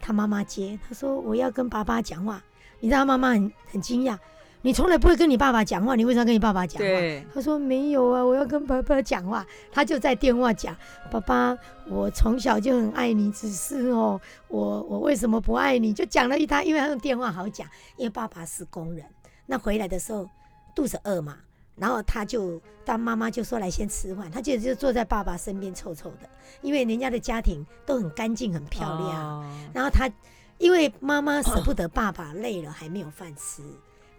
[0.00, 2.42] 他妈妈接，他说我要跟爸爸讲话。
[2.80, 4.18] 你知道他妈妈很很惊讶，
[4.60, 6.86] 你从来不会跟你爸爸讲话，你为什么要跟你爸爸讲话？
[7.32, 9.46] 他说没有啊，我要跟爸爸讲话。
[9.70, 10.76] 他就在电话讲，
[11.08, 15.92] 爸爸，我从小就很爱你，只是哦，我我为什么不爱你？
[15.92, 19.06] 就讲了一他，因为他用电话好讲，因为爸爸是工人，
[19.46, 20.28] 那回来的时候
[20.74, 21.38] 肚子饿嘛，
[21.76, 26.28] 然后他就当妈妈就说来先吃饭，他就就坐在爸爸身边臭臭的，
[26.60, 29.50] 因为人家的家庭都很干净很漂亮，哦。
[29.72, 30.10] 然后他
[30.58, 33.62] 因为妈妈舍不得爸爸累了还没有饭吃，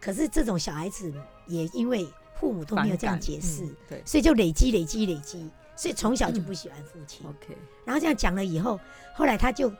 [0.01, 1.13] 可是这种小孩子
[1.47, 2.07] 也因为
[2.39, 4.03] 父母都没有这样解释，嗯对。
[4.05, 7.25] 所以就累积累积累积，所以从小就不喜欢父亲。
[7.27, 8.79] ，OK，然后这样讲了以后，
[9.13, 9.71] 后来他就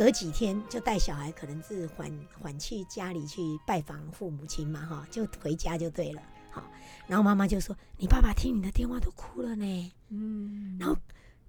[0.00, 2.10] 隔几天就带小孩，可能是缓
[2.40, 6.22] 缓去家里去拜访父母亲嘛，哈，就回家就对了。
[6.50, 6.62] 好，
[7.06, 9.92] 然后妈妈就说：“你爸爸听你的电话都哭了呢。
[10.08, 10.96] 嗯，然后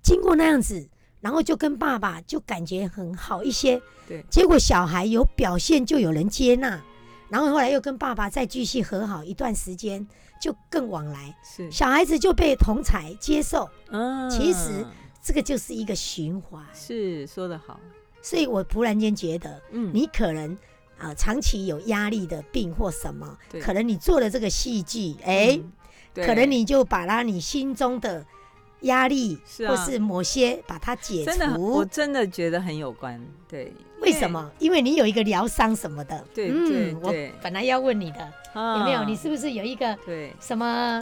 [0.04, 0.86] 经过那样子，
[1.22, 3.82] 然后就跟爸爸就感觉很好一些。
[4.06, 6.84] 对结果小孩有表现，就有人接纳，
[7.30, 10.06] 然后后来又跟爸爸再继续和好一段时间，
[10.42, 14.86] 就更往来，是，小孩子就被同才接受，嗯，其实
[15.24, 16.62] 这个就是一个循环。
[16.74, 17.80] 是说得好，
[18.22, 20.58] 所以我突然间觉得，嗯，你可能
[20.98, 25.72] 啊、长期有压力的病或什么，可能你做了这个戏剧，哎、嗯
[26.14, 28.26] 可能你就把它你心中的
[28.82, 31.86] 压力，或是某些把它解真的，我。
[31.86, 34.30] 真的觉得很有关，对，为什？
[34.30, 34.52] 么？
[34.60, 36.22] 因为你有一个疗伤什么的。
[36.34, 39.06] 对嗯，对我本来要问你的，有有没有？
[39.06, 41.02] 你是不是有一个对什么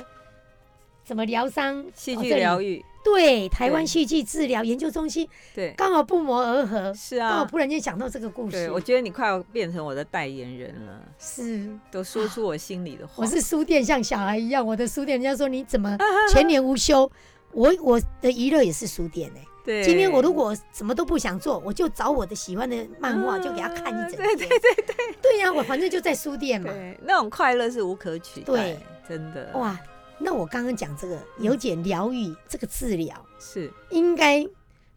[1.05, 2.85] 什么疗伤戏剧疗愈？
[3.13, 3.87] 对，台湾对。
[3.87, 7.29] 戏剧治疗研究中心对，刚好不谋而合，是啊。
[7.29, 8.71] 刚好啊，突然间想到这个故对，事。
[8.71, 11.69] 我觉得你快要变成我的代言人了，是。
[11.91, 13.13] 都说出我心里的话。
[13.17, 15.97] 我是书店，像小孩一样，我的书店，人家说你怎么
[16.31, 17.09] 全年无休？
[17.51, 24.47] 我我的娱乐也是书店哎、对，今天我如果什么都不想做，我就找我的喜欢的漫画，嗯就给他看一整对天。
[24.47, 24.95] 对对对。
[25.19, 26.71] 对呀、我反正就在书店嘛。
[26.71, 29.49] 对那种快乐是无可取代，对，真的。
[29.55, 29.75] 哇，
[30.19, 33.71] 那我刚刚讲这个有点疗愈，这个治疗是。
[33.89, 34.45] 应该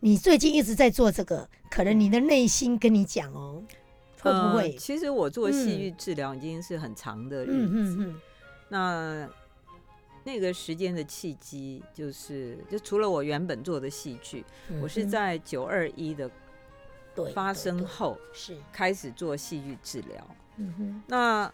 [0.00, 3.62] 你最近一直在做这个，可能你的内心跟你讲哦，
[4.20, 4.72] 会不呃会？
[4.76, 8.20] 其实我做戏嗯剧治疗已经是很长的日子，嗯嗯嗯，
[8.68, 9.28] 那
[10.24, 16.30] 那个时间的契机就是，就除了我原本做的戏剧，嗯我是在九二一的
[17.14, 20.36] 对发生后是，开始做戏剧治疗。
[20.56, 21.52] 嗯哼，那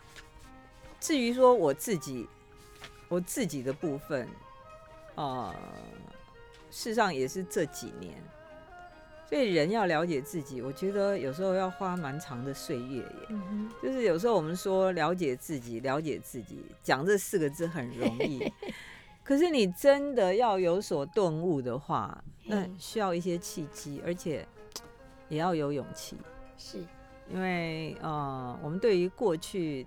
[0.99, 2.27] 至于说我自己，
[3.09, 4.29] 我自己的部分，
[5.15, 5.55] 呃，
[6.71, 8.15] 事实上也是这几年，
[9.29, 13.39] 所以人要了解自己，我觉得有时候要花蛮长的岁月耶。
[13.83, 18.53] 就是有时候我们说了解自己，了解自己，讲这四个字很容易，
[19.25, 24.47] 可是你真的要有所顿悟的话，那嗯需要一些契机，而且
[25.29, 26.17] 也要有勇气。
[26.57, 26.79] 是，
[27.31, 29.87] 因为呃，我们对于过去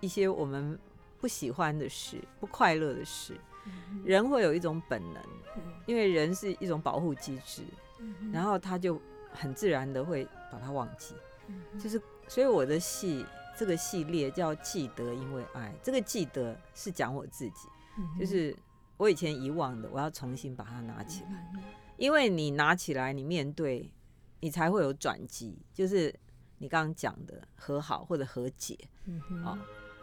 [0.00, 0.78] 一些我们
[1.22, 5.22] 不喜欢的事、不快乐的事，嗯人会有一种本能，
[5.56, 5.62] 嗯。
[5.86, 7.62] 因为人是一种保护机制，
[8.00, 9.00] 嗯然后他就
[9.32, 11.14] 很自然的会把它忘记。
[11.46, 13.24] 嗯就是，所以我的戏
[13.56, 17.68] 这个系列叫《记得因为爱》，这个记得是讲我自己，
[17.98, 18.54] 嗯就是
[18.96, 21.50] 我以前遗忘的，我要重新把它拿起来。
[21.54, 21.62] 嗯
[21.98, 23.88] 因为你拿起来，你面对，
[24.40, 26.12] 你才会有转机，就是
[26.58, 28.76] 你刚刚讲的和好或者和解。
[29.44, 29.56] 啊、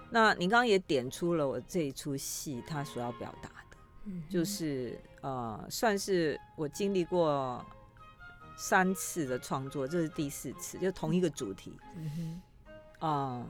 [0.09, 7.63] 那您刚刚也点出了我这一出戏它所要表达的，嗯就是呃，算是我经历过
[8.57, 11.73] 三次的创作，这是第四次，就同一个主题。
[11.95, 12.41] 嗯哼。
[13.07, 13.45] 啊、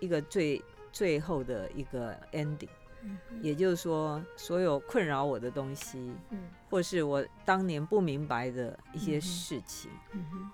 [0.00, 2.68] 一个最最后的一个 ending，
[3.40, 6.48] 也就是说，所有困扰我的东西，嗯。
[6.68, 9.90] 或是我当年不明白的一些事情，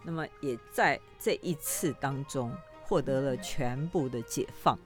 [0.05, 2.53] 那么也在这一次当中
[2.83, 4.79] 获得了全部的解放。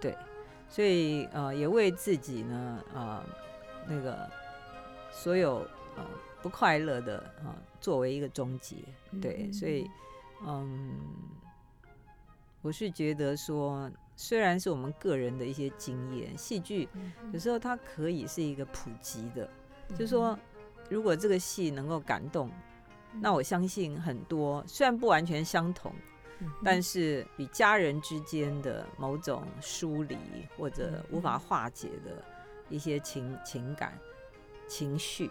[0.00, 0.16] 对，
[0.68, 3.24] 所以呃，也为自己呢，呃，
[3.86, 4.28] 那个
[5.10, 6.04] 所有呃
[6.42, 8.76] 不快乐的啊、呃作为一个终结。
[9.22, 9.88] 对，所以
[10.44, 10.98] 嗯，
[12.60, 16.88] 我是觉得说，虽然是我们个人的一些经验，戏剧
[17.32, 19.48] 有时候它可以是一个普及的，
[19.90, 20.36] 就是说，
[20.90, 22.50] 如果这个戏能够感动，
[23.20, 25.92] 那我相信很多虽然不完全相同，
[26.64, 30.16] 但是与家人之间的某种疏离
[30.56, 32.24] 或者无法化解的
[32.68, 33.98] 一些情情感
[34.68, 35.30] 情绪，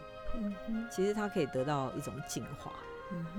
[0.92, 2.74] 其实他可以得到一种净化。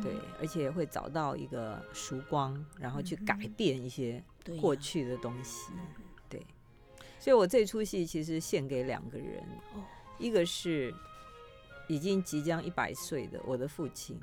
[0.02, 4.24] 对，而且会找到一个曙光，然后去改变一些
[4.58, 5.72] 过去的东西。
[6.26, 6.42] 对，
[7.18, 9.46] 所以我这出戏其实献给两个人，
[10.18, 10.94] 一个是
[11.86, 14.18] 已经即将一百岁的我的父亲，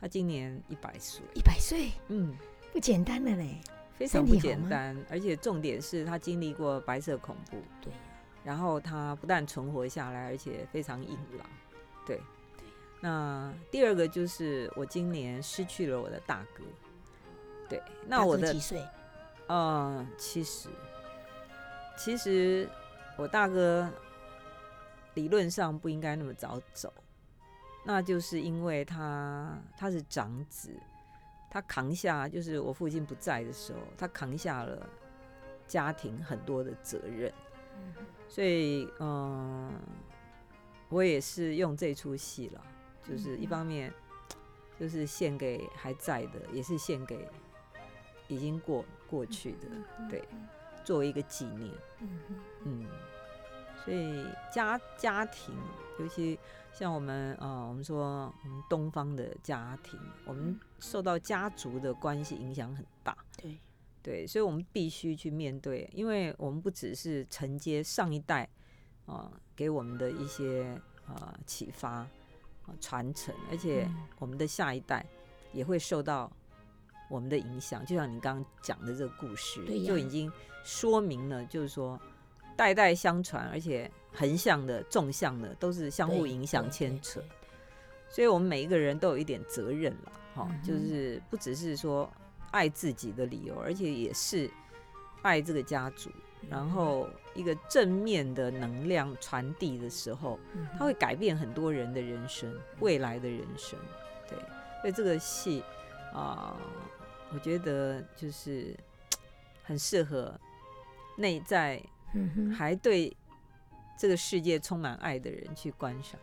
[0.00, 2.34] 他今年一百岁，一百岁，嗯，
[2.72, 3.60] 不简单的嘞，
[3.96, 4.96] 非常不简单。
[5.10, 7.92] 而且重点是他经历过白色恐怖，对，
[8.44, 11.46] 然后他不但存活下来，而且非常硬朗，
[12.06, 12.20] 对。
[13.00, 16.64] 那第二个就是我今年失去了我的大哥，
[17.68, 18.84] 对，那我的几岁？
[19.46, 20.68] 呃，七十。
[21.96, 22.68] 其实
[23.16, 23.88] 我大哥
[25.14, 26.92] 理论上不应该那么早走，
[27.84, 30.70] 那就是因为他他是长子，
[31.50, 34.88] 他扛下就是我父亲不在的时候，他扛下了
[35.66, 37.32] 家庭很多的责任，
[38.28, 39.72] 所以嗯，
[40.88, 42.64] 我也是用这出戏了。
[43.08, 43.90] 就是一方面，
[44.78, 47.26] 就是献给还在的，也是献给
[48.26, 50.22] 已经过过去的，对，
[50.84, 51.72] 作为一个纪念。
[52.64, 52.86] 嗯
[53.84, 55.54] 所以家家庭，
[55.98, 56.38] 尤其
[56.78, 63.16] 像我们呃，我们说我们东方的家庭，我们受到家族的关系影响很大。
[63.36, 63.58] 对
[64.00, 68.48] 对，所以我们必须去面对，因为我们不只是承接上一代
[69.06, 72.06] 啊给我们的一些呃启发。
[72.82, 75.02] 传承，而且我们的下一代
[75.54, 76.30] 也会受到
[77.08, 77.82] 我们的影响。
[77.86, 80.30] 就像你刚刚讲的这个故事，就已经
[80.62, 81.98] 说明了，就是说
[82.58, 87.22] 代代相传，而且横向的、纵向的都是相互影响、牵扯。
[88.10, 92.10] 所以，我们每一个人都有一点责任了，哈，就是不只是说
[92.50, 94.50] 爱自己的理由，而且也是
[95.22, 96.10] 爱这个家族。
[96.48, 100.38] 然后一个正面的能量传递的时候，
[100.78, 103.76] 它会改变很多人的人生，未来的人生。
[104.28, 104.38] 对，
[104.80, 105.62] 所以这个戏
[106.14, 106.56] 啊，
[107.34, 108.74] 我觉得就是
[109.64, 110.32] 很适合
[111.16, 111.82] 内在
[112.56, 113.14] 还对
[113.98, 116.18] 这个世界充满爱的人去观赏。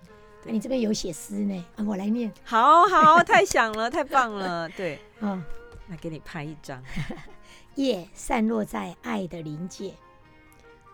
[0.46, 1.66] 那你这边有写诗呢？
[1.76, 2.32] 啊，我来念。
[2.44, 4.70] 好好，太响了， 太棒了。
[4.70, 5.44] 对，嗯，
[5.88, 6.82] 那给你拍一张。
[7.76, 9.94] 夜散落在爱的临界。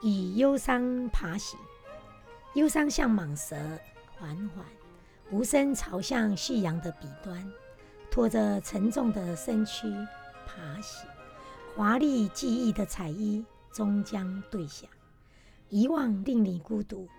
[0.01, 1.59] 以忧伤爬行，
[2.55, 3.55] 忧伤像蟒蛇，
[4.17, 4.65] 缓缓
[5.29, 7.53] 无声朝向夕阳的彼端，
[8.09, 9.87] 拖着沉重的身躯
[10.47, 11.07] 爬行。
[11.75, 14.87] 华丽记忆的彩衣终将褪下，
[15.71, 17.09] 遗忘令你孤独，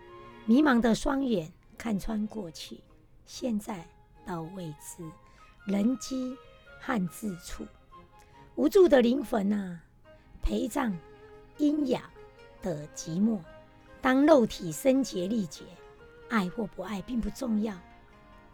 [0.47, 2.79] 迷茫的双眼看穿过去，
[3.27, 3.85] 现在
[4.25, 5.03] 到未知，
[5.67, 6.37] 人迹
[6.79, 7.67] 汉字处，
[8.55, 9.81] 无助的灵魂啊，
[10.41, 10.97] 陪葬
[11.59, 12.01] 阴阳。
[12.63, 13.41] 的寂寞，
[14.01, 15.65] 当肉体生结力竭，
[16.31, 17.77] 爱或不爱并不重要。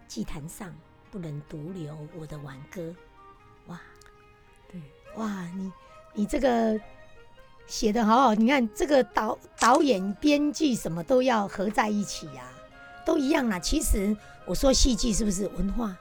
[0.06, 0.74] 祭坛上
[1.10, 2.96] 不能独留我的挽歌。
[3.66, 3.78] 哇，
[4.66, 4.80] 对，
[5.16, 5.70] 哇，你
[6.14, 6.80] 你这个
[7.68, 12.50] 写的好好，你看这个导导演、编剧什么都要合在一起呀，
[13.04, 13.58] 都一样啦。
[13.58, 14.16] 其实
[14.46, 15.94] 我说戏剧是不是文化、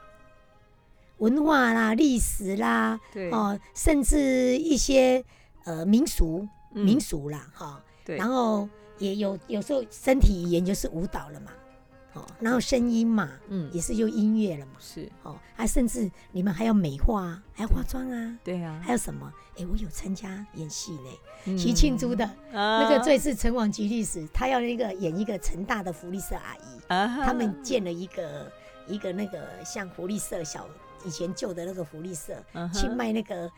[1.18, 3.30] 文化啦、历史啦，对。
[3.30, 5.22] 哦，甚至一些
[5.64, 7.80] 呃民俗、民俗啦，哈。
[8.06, 8.66] 然后
[8.96, 11.52] 也有有时候身体语言就是舞蹈了嘛，
[12.18, 15.08] 哦，然后声音嘛，嗯，也是用音乐了嘛，是。
[15.22, 19.32] 哦，还甚至你们还要美化，还要化妆啊，对啊，还有什么？
[19.56, 26.80] 哎，我有参加演戏呢，徐庆珠的那个最是陈王吉历史，他要那个演一个陈大的福利社阿姨，
[27.24, 28.52] 他们建了一个
[28.86, 30.66] 一个那个像福利社小
[31.04, 32.42] 以前旧的那个福利社，
[32.72, 33.50] 去卖那个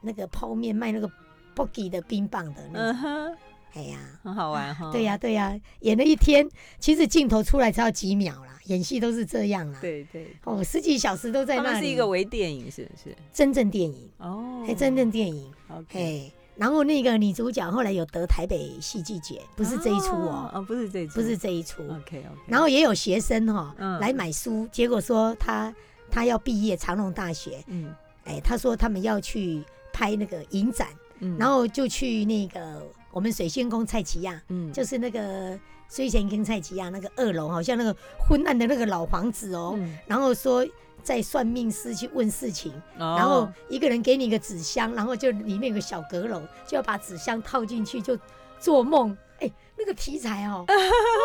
[0.00, 1.10] 那个泡面，卖那个
[1.54, 3.36] boggy 的冰棒的那种。
[3.76, 4.90] 哎呀，很好玩哈！
[4.90, 6.48] 对呀，对呀，演了一天，
[6.78, 9.78] 其实镜头出来才要几秒啦，演戏都是这样啦。
[9.82, 11.86] 对对，哦，十几小时都在那里。
[11.86, 15.52] 是一个微电影，是是真正电影哦，还真正电影。
[15.68, 21.82] OK，然后那个女主角后来有得台北戏剧节，不是这一出哦，哦，不是这一出，不是这一出。
[21.82, 25.74] OK OK，然后也有学生哈来买书，结果说他
[26.10, 29.62] 他要毕业长隆大学，嗯，哎，他说他们要去
[29.92, 32.82] 拍那个影展，嗯，然后就去那个。
[33.16, 35.58] 我们水仙宫蔡奇亚，嗯，就是那个
[35.88, 39.74] 水仙宫蔡奇亚那个二楼，好像那个昏暗的那个老房子哦。
[40.06, 40.62] 然后说
[41.02, 48.18] 在算命师去问事情，然然后一个人给你一个纸箱，然后就里面有个小阁楼，就要把纸箱套进去就
[48.60, 49.16] 做梦。
[49.40, 50.66] 哎，那个题材哦，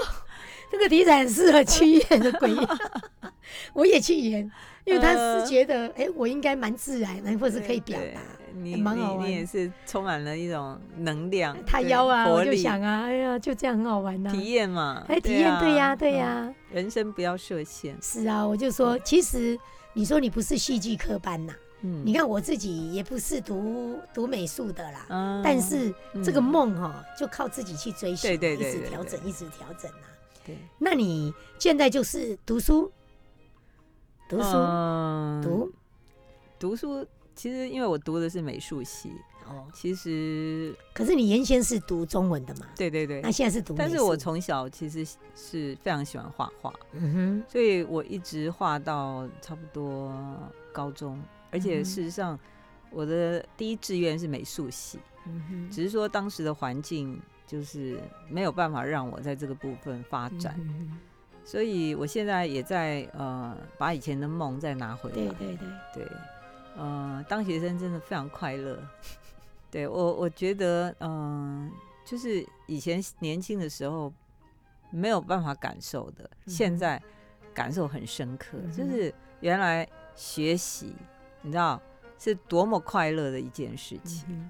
[0.71, 2.55] 那个题材很适合去演的鬼，
[3.75, 4.49] 我也去演，
[4.85, 8.21] 因为他是觉得哎，我应该蛮自然的，或是可以表达。
[8.53, 19.57] 你你你也是充满了一种能量，对他邀啊，我就想啊，哎呀，就这样很好玩呐、体验嘛，哎，体验，对呀，对嗯呀，人生不要设限，是啊，我就说，其实
[19.93, 25.91] 你说你不是戏剧科班呐、嗯你看我自己也不是读读美术的啦，嗯但是
[26.23, 30.05] 这个嗯梦哈、就靠自己去追寻，对对对一直调整，一直调整啊。
[30.45, 30.55] 对。
[30.77, 32.91] 那你现在就是读书，
[34.29, 35.71] 读书，嗯读？
[36.59, 37.03] 读书，
[37.41, 39.11] 其实因为我读的是美术系，
[39.47, 45.03] 哦，其实可是你原先是读中文的嘛，对对对那，现在是读但是我从小其实
[45.35, 50.13] 是非常喜欢画画，嗯所以我一直画到差不多
[50.71, 51.19] 高中，
[51.49, 52.39] 而且事实上
[52.91, 60.99] 我的第一志愿是美术系，嗯哼，只是说当时的环境就是没有办法让我在这个部分发展，嗯
[61.43, 65.15] 所以我现在也在呃把以前的梦再拿回来。
[65.15, 66.07] 对对对，对，
[66.75, 68.81] 呃，当学生真的非常快乐。
[69.71, 71.71] 对我，我觉得，嗯、
[72.05, 74.11] 就是以前年轻的时候
[74.89, 77.01] 没有办法感受的，现在
[77.53, 78.57] 感受很深刻。
[78.57, 80.93] 嗯就是原来学习，
[81.41, 81.81] 你知道
[82.19, 84.25] 是多么快乐的一件事情。
[84.29, 84.49] 嗯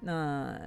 [0.00, 0.60] 那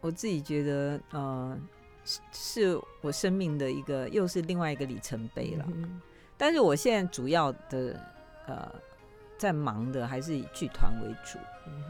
[0.00, 1.58] 我自己觉得，呃，
[2.04, 5.64] 是是我生命的一个，又是另外一个里程碑了。
[5.68, 6.00] 嗯
[6.36, 8.00] 但是我现在主要的
[8.46, 8.74] 呃
[9.44, 11.84] 在忙的还是以剧团为主，嗯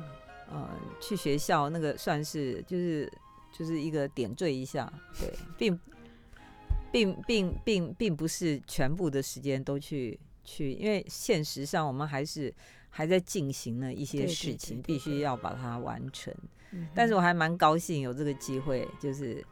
[0.50, 0.68] 呃，
[1.00, 3.08] 去学校那个算是就是
[3.52, 5.78] 就是一个点缀一下，对，并
[6.90, 12.52] 并并并并不是全部的时间都去去，因为现实上我们还是
[12.90, 16.34] 还在进行了一些事情，必须要把它完成。
[16.72, 19.44] 嗯但是我还蛮高兴有这个机会，就是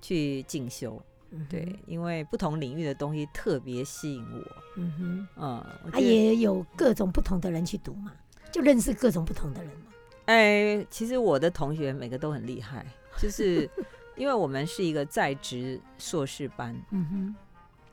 [0.00, 4.56] 去进修，嗯对，因为不同领域的东西特别吸引我。
[4.76, 5.28] 嗯哼。
[5.36, 8.12] 嗯，他啊，也有各种不同的人去读嘛，
[8.50, 9.92] 就认识各种不同的人嘛。
[10.26, 12.86] 哎，其实我的同学每个都很厉害，
[13.18, 13.68] 就是
[14.16, 17.36] 因为我们是一个在职硕士班，嗯哼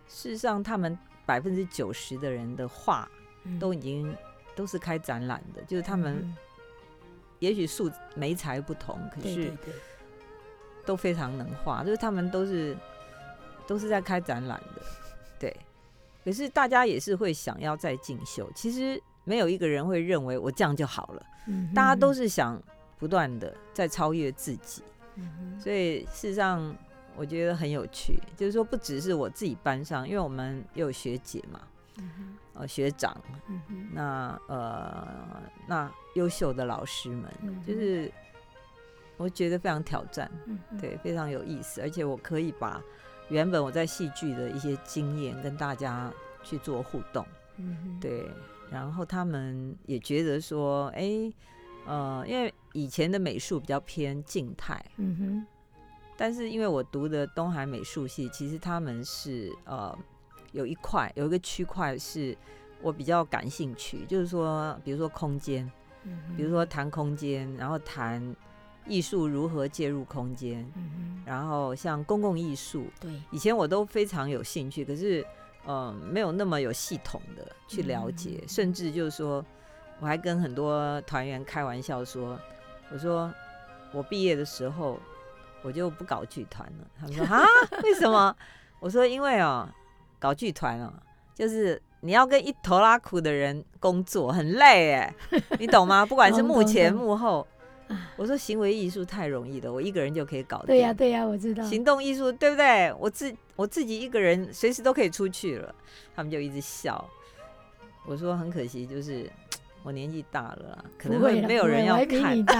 [0.07, 3.09] 事实上他们百分之九十的人的画
[3.43, 4.15] 嗯，都已经
[4.55, 6.35] 都是开展览的，就是他们嗯
[7.39, 9.73] 也许素眉材不同，可是对对对，
[10.85, 12.75] 都非常能画，就是他们都是
[13.67, 14.81] 都是在开展览的，
[15.39, 15.55] 对。
[16.23, 22.61] 可是大家也是会想要再进修，其实没有一个人会认为我这样就好了，嗯大家都是想
[22.97, 24.81] 不断的在超越自己。
[25.15, 26.75] 嗯所以事实上，
[27.15, 31.61] 我觉得很有趣，就是说不只是我自己班上，因为我们也有学姐嘛，
[31.97, 33.15] 嗯呃，学长，
[33.47, 35.07] 嗯那呃，
[35.67, 38.11] 那优秀的老师们，嗯就是
[39.17, 42.81] 我觉得非常挑战，嗯对，非常有意思，而且我可以把
[43.29, 46.11] 原本我在戏剧的一些经验跟大家
[46.43, 47.25] 去做互动，
[47.57, 48.29] 嗯对，
[48.69, 51.31] 然后他们也觉得说，哎，
[51.85, 54.83] 呃，因为以前的美术比较偏静态。
[54.97, 55.45] 嗯哼。
[56.17, 59.93] 但是因为我读的东海美术系，其实他们是呃
[60.53, 62.37] 有一块有一个区块是
[62.81, 65.69] 我比较感兴趣，就是说，比如说空间，
[66.03, 68.33] 嗯比如说谈空间，然后谈
[68.87, 75.25] 艺术如何介入空间，嗯然后像公共艺术，对以前我都非常有兴趣，可是
[75.65, 79.43] 呃没有那么有系统的去了解，嗯甚至就是说，
[79.99, 82.39] 我还跟很多团员开玩笑说，
[82.91, 83.33] 我说
[83.91, 84.99] 我毕业的时候
[85.63, 86.87] 我就不搞剧团了。
[86.99, 87.43] 他们说啊，
[87.81, 88.35] 为什么？
[88.79, 89.67] 我说因为哦，
[90.19, 90.93] 搞剧团哦，
[91.33, 95.15] 就是你要跟一头拉苦的人工作，很累哎，
[95.59, 96.05] 你懂吗？
[96.05, 97.54] 不管是幕前幕后啊，
[98.17, 100.67] 我说行为艺术太容易了，我一个人就可以搞定。
[100.67, 101.63] 对呀对呀，我知道。
[101.63, 102.93] 行动艺术，对不对？
[102.99, 105.73] 我自我自己一个人随时都可以出去了，
[106.15, 107.03] 他们就一直笑。
[108.05, 109.29] 我说很可惜，就是
[109.83, 112.43] 我年纪大了啦，可能会没有人要看你。
[112.45, 112.59] 大，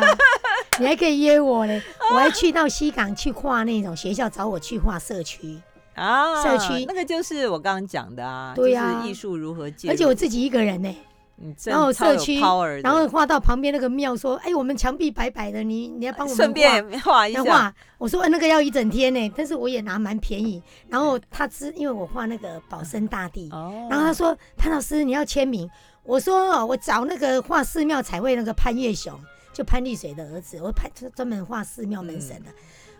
[0.79, 5.59] 你还可以约我嘞，我还去到西港去画那种学校找我去画社区，
[5.95, 10.95] 啊，社区那个就是我刚刚讲的啊，对呀就是艺术如何介入，而且我自己一个人呢，
[11.65, 12.39] 然后社区
[12.81, 16.53] 然后画到旁边那个庙说，哎，我们墙壁白白的，你你要帮我们顺画。
[16.53, 20.63] 便画一下，画，我说、呃那个要一整天呢，但是我也拿蛮便宜。
[20.87, 25.69] 然后他知，因为我画那个保生大帝，哦，然后他说潘老师你要签名，
[26.03, 29.13] 我说哦我找那个画寺庙彩绘那个潘月雄，
[29.51, 32.51] 就潘丽水的儿子，我潘专门画寺庙门神的。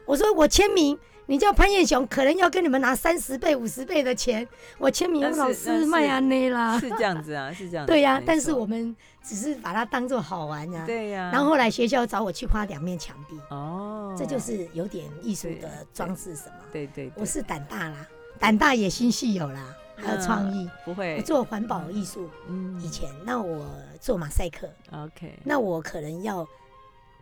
[0.06, 0.98] 我说我签名，
[1.28, 4.48] 你叫潘彦雄，可能要跟你们拿三十倍、五十倍的钱。
[4.78, 7.92] 我签名老师卖安内啦，是这样子啊，是这样子。
[7.92, 16.56] 对呀、没但是我们只是把它当做好玩呀、对呀、然后后来学校找我去画两面墙壁，哦，这就是有点艺术的装饰什么。
[16.72, 18.08] 对对对，我是胆大啦，
[18.40, 20.70] 胆大也心细有啦，还有创意。
[20.84, 21.18] 不会。
[21.18, 22.80] 我做环保艺术，嗯。
[22.84, 23.66] 以前那我
[24.00, 26.48] 做马赛克，OK，那我可能要，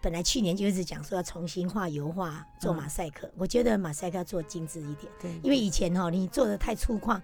[0.04, 3.32] 本来去年就一直讲说要重新画油画，做马赛克。
[3.38, 7.22] 我觉得马赛克要做精致一点，对，因为以前哈、你做的太粗犷，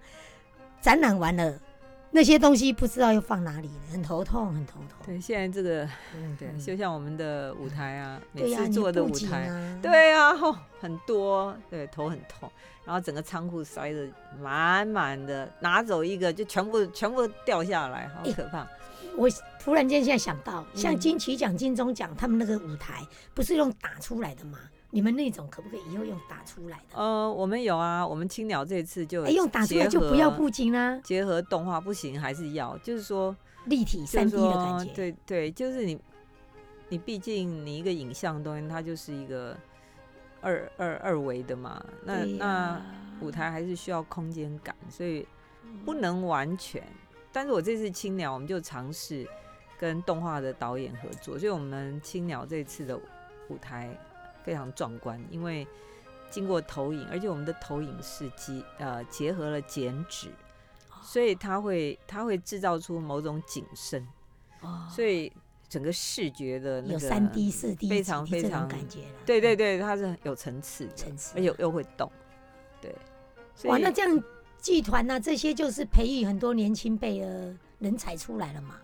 [0.80, 1.60] 展览完了
[2.10, 5.04] 那些东西不知道要放哪里，很头痛，很头痛。
[5.04, 12.50] 对现在这个嗯，对，嗯就像我们的舞台啊，每次做的舞台，啊，对啊，吼，很多，对，头很痛，
[12.86, 14.08] 然后整个仓库塞得
[14.40, 18.66] 满满的，拿走一个就全部全部掉下来，好哎可怕。
[19.18, 19.28] 我
[19.62, 24.58] 突然间现在想到，像嗯金曲奖、金钟奖，他们那个舞台不是用打出来的吗？
[24.90, 26.96] 你们那种可不可以以后用打出来的？
[26.98, 33.36] 呃，我们有啊，我们青鸟这次就哎，用打出来就不要合布景啦，结合动画，不行还是要，就是说，
[33.66, 34.92] 立体三 D 的说感觉。
[34.94, 35.96] 对对，就是你，
[36.88, 39.56] 你毕竟你一个影像东西，它就是一个
[40.40, 42.82] 二二二维的嘛，那那
[43.20, 45.24] 舞台还是需要空间感，所以
[45.84, 46.82] 不能完全。
[47.30, 49.24] 但是我这次青鸟，我们就尝试
[49.80, 52.94] 跟动画的导演合作，所以我们青鸟这次的
[53.48, 53.88] 舞台
[54.44, 55.66] 非常壮观，因为
[56.28, 60.28] 经过投影，而且我们的投影是结呃结合了剪纸，
[61.02, 64.06] 所以它会它会制造出某种景深，
[64.60, 65.32] 哦所以
[65.66, 69.14] 整个视觉的那个有三 D、四 D 非常非常感觉了。
[69.24, 72.12] 对对对，它是有层次的，层次而且又会动，
[72.82, 72.94] 对。
[73.54, 74.22] 所哇，以那这样
[74.60, 78.76] 剧团呐、这些就是培育很多年轻辈的人才出来了嘛？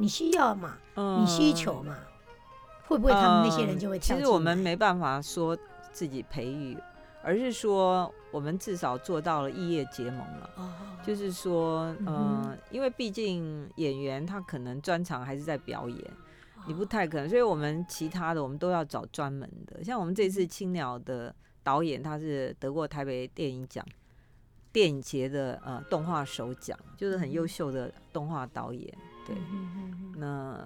[0.00, 0.78] 你需要嘛？
[0.96, 1.96] 你需求嘛？
[2.88, 4.16] 会不会他们那些人就会跳？
[4.16, 5.56] 嗯其实我们没办法说
[5.92, 6.76] 自己培育，
[7.22, 10.50] 而是说我们至少做到了异业结盟了。
[10.56, 10.72] 哦，
[11.04, 15.98] 就是说，嗯因为毕竟演员他可能专长还是在表演，
[16.56, 19.84] 哦你不太可能，所以我们其他的我们都要找专门的。
[19.84, 23.84] 像我们这次青鸟的导演，他是得过台北电影奖、
[24.72, 28.92] 电影节的呃动画首奖，就是很优秀的动画导演。
[29.26, 29.36] 对，
[30.16, 30.58] 那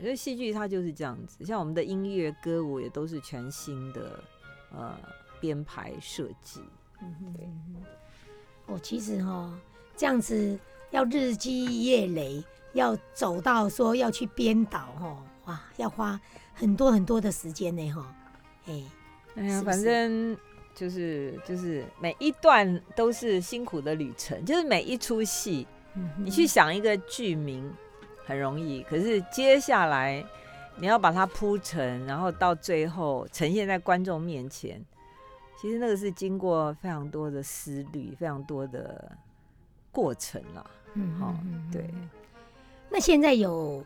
[0.00, 4.22] 因为戏剧它就是这样子，像我们的音乐、歌舞也都是全新的
[4.72, 4.98] 呃
[5.40, 6.60] 编排设计。
[7.02, 7.44] 嗯嗯对。
[7.46, 7.82] 嗯嗯
[8.66, 9.52] 哦，其实哈、
[9.94, 10.58] 这样子
[10.90, 12.42] 要日积月累，
[12.72, 16.18] 要走到说要去编导哈、哇，要花
[16.54, 18.16] 很多很多的时间呢哈、
[18.64, 18.82] 哎，
[19.36, 20.34] 哎呀，反正
[20.74, 27.70] 就是就是每一段都是辛苦的旅程，就是每一出戏，嗯你去想一个剧名
[28.24, 30.24] 很容易，可是接下来
[30.76, 34.84] 你要把它铺成，然后到最后呈现在观众面前，
[35.60, 39.12] 其实那个是经过非常多的思虑，非常多的
[39.92, 40.64] 过程啦。
[40.94, 41.34] 嗯好
[41.72, 42.08] 对嗯
[42.88, 43.84] 那现在有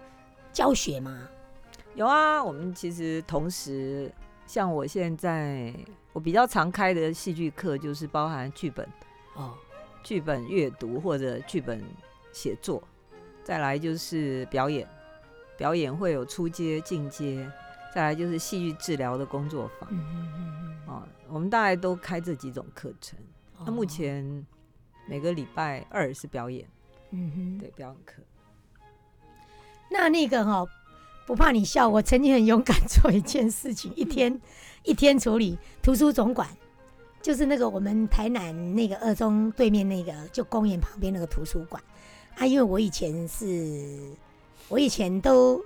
[0.52, 1.28] 教学吗？
[1.94, 4.12] 有啊，我们其实同时，
[4.46, 5.74] 像我现在
[6.12, 8.86] 我比较常开的戏剧课，就是包含剧本。
[9.34, 9.54] 哦，
[10.02, 11.82] 剧本阅读或者剧本
[12.32, 12.82] 写作，
[13.48, 14.86] 再来就是表演，
[15.56, 17.50] 表演会有出街、进阶，
[17.94, 23.18] 再来就是戏剧治疗的工作坊嗯嗯嗯嗯啊、我们大概都开这几种课程。
[23.56, 24.46] 哦那目前
[25.08, 26.68] 每个礼拜二是表演，
[27.12, 28.22] 嗯哼，对表演课。
[29.90, 30.66] 那那个哈、
[31.26, 34.38] 不怕你笑，我曾经很勇敢 做一件事情，一天
[34.82, 36.46] 一天处理图书总馆，
[37.22, 41.82] 就是那个我们台南那个二中对面那个，就公园旁边那个图书馆
[42.38, 42.46] 啊。
[42.46, 43.98] 因为我以前是，
[44.68, 45.62] 我以前都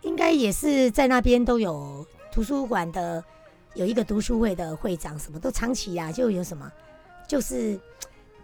[0.00, 3.22] 应该也是在那边都有图书馆的，
[3.74, 6.70] 有一个读书会的会长，什么都长期啊，就有什么，
[7.28, 7.78] 就是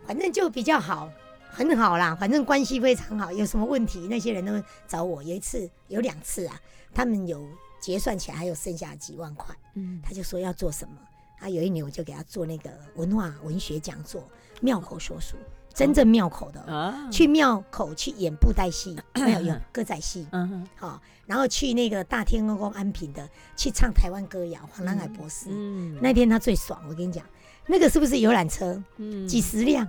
[0.06, 1.10] 反正就比较好。
[1.50, 3.32] 很好啦，反正关系非常好。
[3.32, 5.22] 有什么问题，那些人都找我。
[5.22, 6.60] 有一次，有两次啊，
[6.94, 7.44] 他们有
[7.80, 10.94] 结算起来还有剩下几万块，嗯他就说要做什么。
[11.40, 14.22] 啊，有一年我就给他做那个文化文学讲座，
[14.60, 15.36] 庙口说书，
[15.78, 25.46] 真正庙口的去庙口去演布袋戏， 没有演歌仔戏，嗯哼好、然后去那个大天后宫安平的去唱台湾歌谣，黄兰海博士。
[25.50, 27.24] 嗯那天他最爽，我跟你讲，
[27.66, 28.82] 那个是不是游览车？
[28.96, 29.88] 嗯几十辆，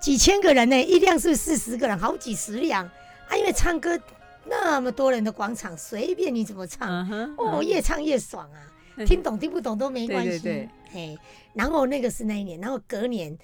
[0.00, 2.84] 几千个人呢，一辆是是四十个人，好几十辆
[3.28, 3.36] 啊！
[3.36, 3.96] 因为唱歌
[4.44, 7.06] 那么多人的广场，随便你怎么唱，
[7.38, 8.58] 哦，越唱越爽啊！
[8.96, 10.38] 嗯 听懂听不懂都没关系。
[10.40, 10.68] 对
[11.54, 13.36] 然后那个是那一年，然后隔年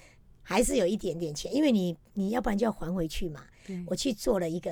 [0.49, 3.41] 还是有一点点钱，因为你你要不然就要还回去嘛。
[3.85, 4.71] 我去做了一个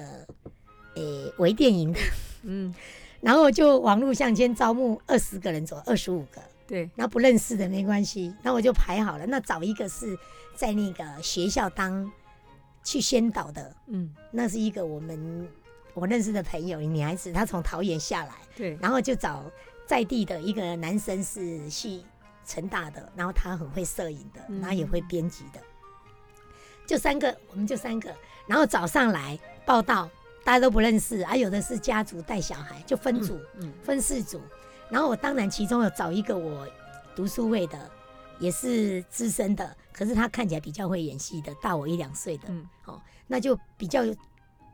[0.96, 2.00] 诶微电影的，
[2.44, 2.74] 嗯。
[3.22, 9.26] 然后就网络向前招募二十个人左右，二十五个，对，然后不认识的没关系，那我就排好了。
[9.26, 10.16] 那找一个是
[10.56, 12.12] 在那个学校当
[12.84, 15.48] 去宣导的，嗯，那是一个我们
[15.96, 19.44] 我认识的朋友，女孩子，她从桃园下来，对，然后就找
[19.88, 22.06] 在地的一个男生是系
[22.46, 25.60] 成大的，然后他很会摄影的，嗯然后也会编辑的，
[26.86, 28.16] 就三个，我们就三个，
[28.48, 30.10] 然后早上来报道，
[30.44, 33.40] 大家都不认识，啊，有的是家族带小孩，就分组。
[33.60, 34.40] 嗯分四组，
[34.90, 36.68] 然后我当然其中有找一个我
[37.16, 37.90] 读书会的，
[38.40, 44.16] 也是资深的，可是他看起来比较会演戏的，大我一两岁的，嗯哦，那就比较有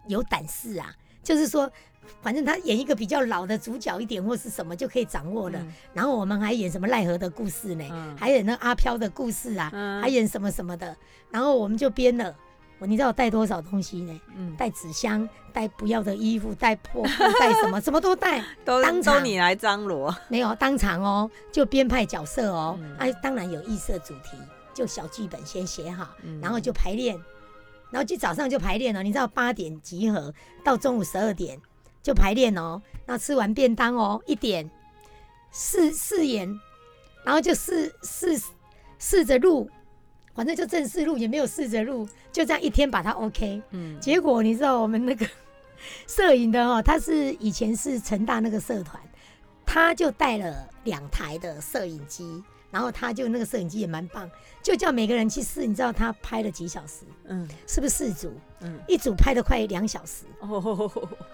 [0.08, 0.94] 有胆识啊，
[1.24, 1.72] 就是说。
[2.22, 5.60] 反正他演一个比较老的主角一点，或是什么就可以掌握了。
[5.60, 7.88] 嗯然后我们还演什么奈何的故事呢？
[7.92, 10.96] 嗯还演那阿飘的故事啊，嗯还演什么什么的。
[11.30, 12.36] 然后我们就编了。
[12.80, 14.22] 我你知道我带多少东西呢？
[14.36, 17.10] 嗯，带纸箱，带不要的衣服，带破布，
[17.40, 18.44] 带什么 什么都带。
[18.66, 24.36] 都当场都你来张罗，没有当场哦，就编派角色哦，嗯哎、当然有异色主题，
[24.74, 27.16] 就小剧本先写好，嗯然后就排练，
[27.92, 30.34] 然后就早上就排练了，你知道八点集合，
[30.64, 31.60] 到中午十二点
[32.04, 34.70] 就排练哦，那吃完便当哦，一点
[35.52, 36.48] 试试演，
[37.24, 38.42] 然后就试试
[38.98, 39.70] 试着录，
[40.34, 43.62] 反正就正式录，也没有试着录，就这样一天把它 OK。
[43.72, 45.28] 嗯，结果你知道我们那个
[46.08, 49.02] 摄影的哦，他是以前是成大那个社团，
[49.66, 54.30] 他就带了两台的摄影机，然后他就那个摄影机也蛮棒，
[54.64, 55.66] 就叫每个人去试。
[55.68, 57.04] 你知道他拍了几小时？
[57.26, 58.34] 嗯是不是四组？
[58.62, 60.90] 嗯，一组拍了快两小时，哦，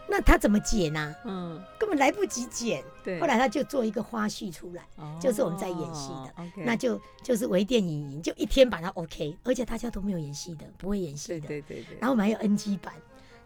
[0.09, 2.83] 那他怎么剪呢、嗯，根本来不及剪。
[3.03, 4.83] 对，后来他就做一个花絮出来，
[5.19, 6.33] 就是我们在演戏的。
[6.37, 11.47] 哦，OK，那就就是微电影营，就一天把它 OK，而且大家都没有演戏的，不会演戏的。
[11.47, 12.93] 对对对，然后我们还有 NG 版，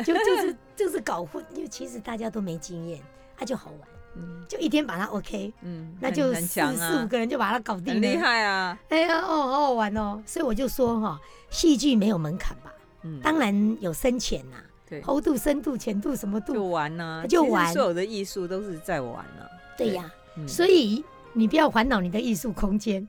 [0.06, 3.02] 就就是 就是搞混，因为其实大家都没经验，
[3.36, 4.46] 它、就好玩，嗯。
[4.48, 8.18] 就一天把它 OK，嗯，那就四啊，四五个人就把它搞定很厉。
[8.18, 10.22] 害啊，哎呀，哦，好好玩哦！
[10.26, 14.58] 所以我就说哈、戏剧没有门槛吧，嗯，当然有深浅呐、
[14.92, 20.12] 对，厚度、深度、浅度什么度就，玩呐，其实就玩所有的艺术都是在玩呐，对呀。
[20.36, 21.02] 嗯所以
[21.34, 23.06] 你不要烦恼你的艺术空间，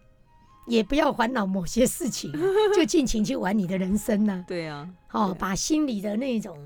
[0.66, 2.33] 也不要烦恼某些事情，
[2.76, 6.57] 就 尽情去玩你的人生呐、对啊，哦，对把心里的那种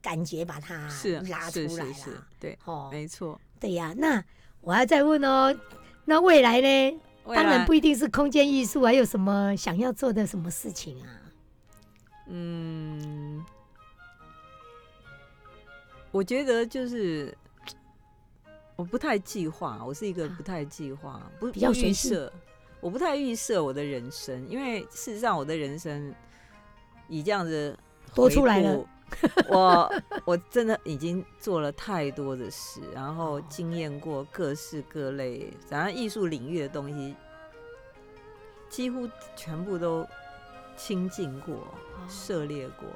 [0.00, 1.84] 感觉把它是拉出来啦。
[1.86, 4.22] 是是是，对，哦，没错，对呀，那
[4.60, 5.52] 我要再问哦，
[6.04, 7.00] 那未来呢？
[7.24, 11.06] 当然不一定是空间艺术，还有什么想要做的什么事情啊？
[12.26, 13.44] 嗯，
[16.12, 17.36] 我觉得就是
[18.76, 22.32] 我不太计划，我是一个不太计划，不比较预设，
[22.80, 26.14] 我不太预设我的人生，因为事实上我的人生
[27.08, 27.76] 以这样子
[28.14, 28.86] 多回出来了顾，
[29.48, 29.92] 我
[30.26, 37.16] 我真的已经做了太多的事，然后哦经验过各式各类，咱艺术领域的东西，
[38.68, 40.06] 几乎全部都
[40.76, 41.54] 亲近过。
[41.54, 41.68] 哦
[42.08, 42.88] 涉猎过，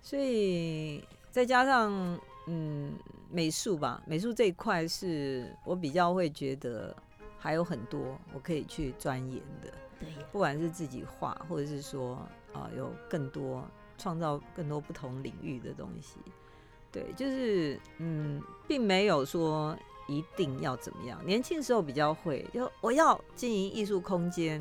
[0.00, 1.04] 所以
[1.36, 2.94] 再加上嗯
[3.30, 6.96] 美术吧，美术这一块是我比较会觉得
[7.38, 9.70] 还有很多我可以去钻研的，
[10.00, 13.62] 对，不管是自己画，或者是说啊、有更多
[13.98, 16.16] 创造更多不同领域的东西。
[16.90, 19.76] 对，就是嗯，并没有说
[20.08, 21.20] 一定要怎么样。
[21.22, 24.58] 年轻时候比较会，就我要经营艺术空间，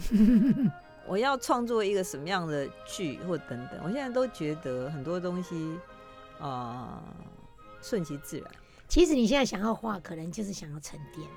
[1.07, 3.79] 我要创作一个什么样的剧或等等。
[3.81, 5.77] 我现在都觉得很多东西
[6.39, 7.03] 啊，
[7.81, 8.51] 顺其自然。
[8.87, 11.27] 其实你现在想要画，可能就是想要沉淀，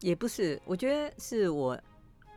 [0.00, 1.78] 也不是，我觉得是我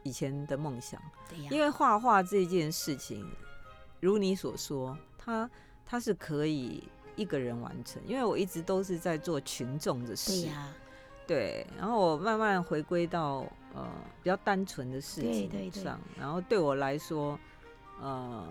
[0.01, 3.25] 以前的梦想，对呀、因为画画这件事情，
[3.99, 5.49] 如你所说，它
[5.85, 6.83] 它是可以
[7.15, 10.31] 一个人完成，因为我一直都是在做群众的事。
[10.31, 10.73] 对事，呀、
[11.27, 13.87] 对，然后我慢慢回归到呃
[14.23, 15.83] 比较单纯的事情对对对。
[15.83, 17.39] 上，然后对我来说，
[18.01, 18.47] 呃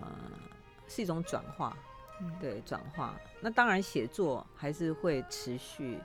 [0.87, 1.77] 是一种转化，
[2.23, 2.35] 嗯。
[2.39, 3.19] 对转化。
[3.41, 5.99] 那当然写作还是会持续，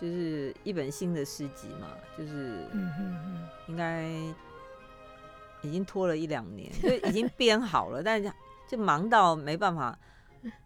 [0.00, 4.08] 就是一本新的诗集嘛，就是嗯嗯嗯，应该
[5.62, 8.32] 已经拖了一两年，就已经编好了，但是
[8.66, 9.98] 就忙到没办法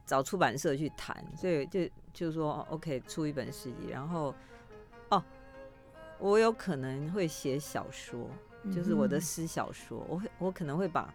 [0.06, 1.80] 找出版社去谈，所以就
[2.12, 4.32] 就说 OK 出一本诗集，然后
[5.08, 5.20] 哦，
[6.20, 8.30] 我有可能会写小说，
[8.72, 9.20] 就是我的嗯。
[9.20, 11.12] 诗小说，我会我可能会把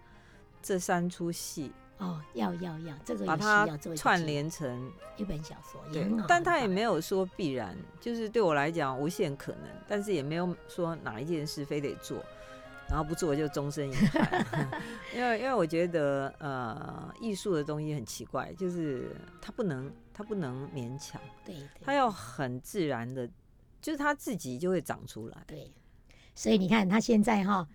[0.61, 12.23] 这三出戏哦，要要要，这个把它串记联成一本小说，也对很好，，但他也没有说必然，就是对我来讲无限可能，但是也没有说哪一件事非得做，
[12.89, 14.45] 然后不做就终身遗憾。
[15.13, 23.29] 因为因为我觉得呃，艺术的东西很奇怪，就是它不能它不能勉强，对，对它要很自然的，
[23.81, 25.37] 就是它自己就会长出来。
[25.45, 25.69] 对，
[26.33, 27.67] 所以你看他现在哈，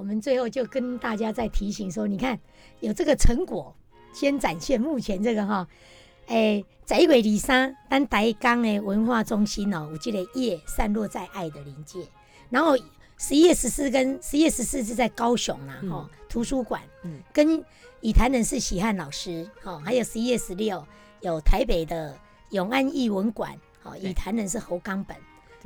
[0.00, 2.40] 我们最后就跟大家再提醒说，你看
[2.80, 3.76] 有这个成果，
[4.14, 5.68] 先展现目前这个哈，
[6.28, 11.98] 诶，十一月二三，咱台江的文化中心哦，有这个夜散落在爱的临界，
[12.48, 12.74] 然后
[13.18, 17.20] 十一月十四跟十一月十四是在高雄啦，哈、图书馆，嗯。
[17.30, 17.62] 跟
[18.00, 20.82] 以坛人是喜汉老师，哈、还有十一月十六
[21.20, 22.16] 有台北的
[22.52, 24.08] 永安艺文馆，好、对。
[24.08, 25.14] 以坛人是侯冈本。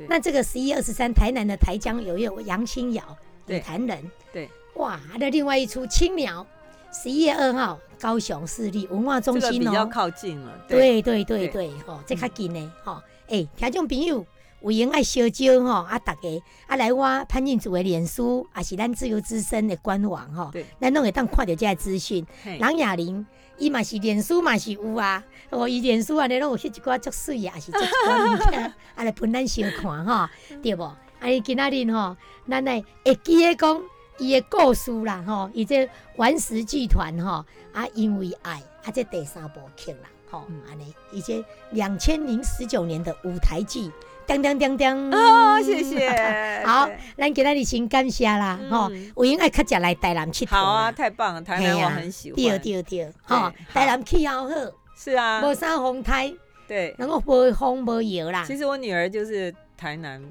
[0.09, 3.57] 那这个十一月二十三，台南的台江有有杨清瑶，对。
[3.57, 6.45] 以坛人，对，哇，那另外一出青鸟，
[6.91, 10.51] 十一月二号高雄市立文化中这个比心哦，较靠近了。
[10.67, 11.01] 对。
[11.01, 13.01] 对对对对，吼，这较近的吼。
[13.27, 14.25] 诶，听众朋友，
[14.61, 16.21] 有闲爱烧酒吼，啊，大家
[16.67, 20.49] 啊来我潘进组的脸书，也是咱自由之声的官网吼。
[20.51, 22.25] 对，咱拢会当看到这个资讯。
[22.43, 22.57] 嘿。
[22.59, 23.25] 郎雅玲，
[23.57, 28.61] 伊嘛是脸书嘛是有啊，哦，伊脸书安尼拢有翕一寡足水啊，也是足一寡物件，
[28.95, 30.27] 啊来分咱小看吼，
[30.61, 30.95] 对无？
[31.25, 32.15] 啊，伊今仔日吼，
[32.47, 33.81] 咱来会记得讲
[34.19, 40.09] 伊的故事啦吼，伊这顽石剧团吼，啊，因为爱啊，这第三部曲啦。
[40.29, 43.91] 吼嗯，安尼，一些两千零十九年的舞台剧，
[44.27, 46.09] 当当当当哦，谢谢。
[46.63, 52.35] 好，咱今仔日先感谢啦，吼、嗯有闲爱较食来台南佚佗好啊，太棒了，台南我很喜欢。
[52.35, 54.55] 对对对，吼、台南气候好，
[54.95, 56.31] 是啊，无啥风台，
[56.67, 56.93] 对。
[56.99, 58.43] 然后无风无摇啦。
[58.45, 60.21] 其实我女儿就是台南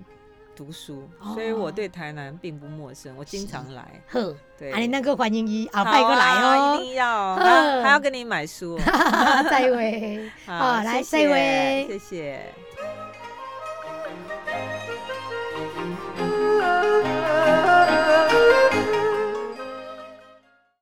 [0.54, 4.00] 读书，所以我哦对台南并不陌生，我经常来。
[4.08, 6.84] 呵，对，啊，你那个欢迎伊后好摆过来啊哦一。
[6.84, 8.78] 定要，好还要跟你买书。
[9.50, 10.30] 再会。
[10.46, 12.54] 好来再会谢谢。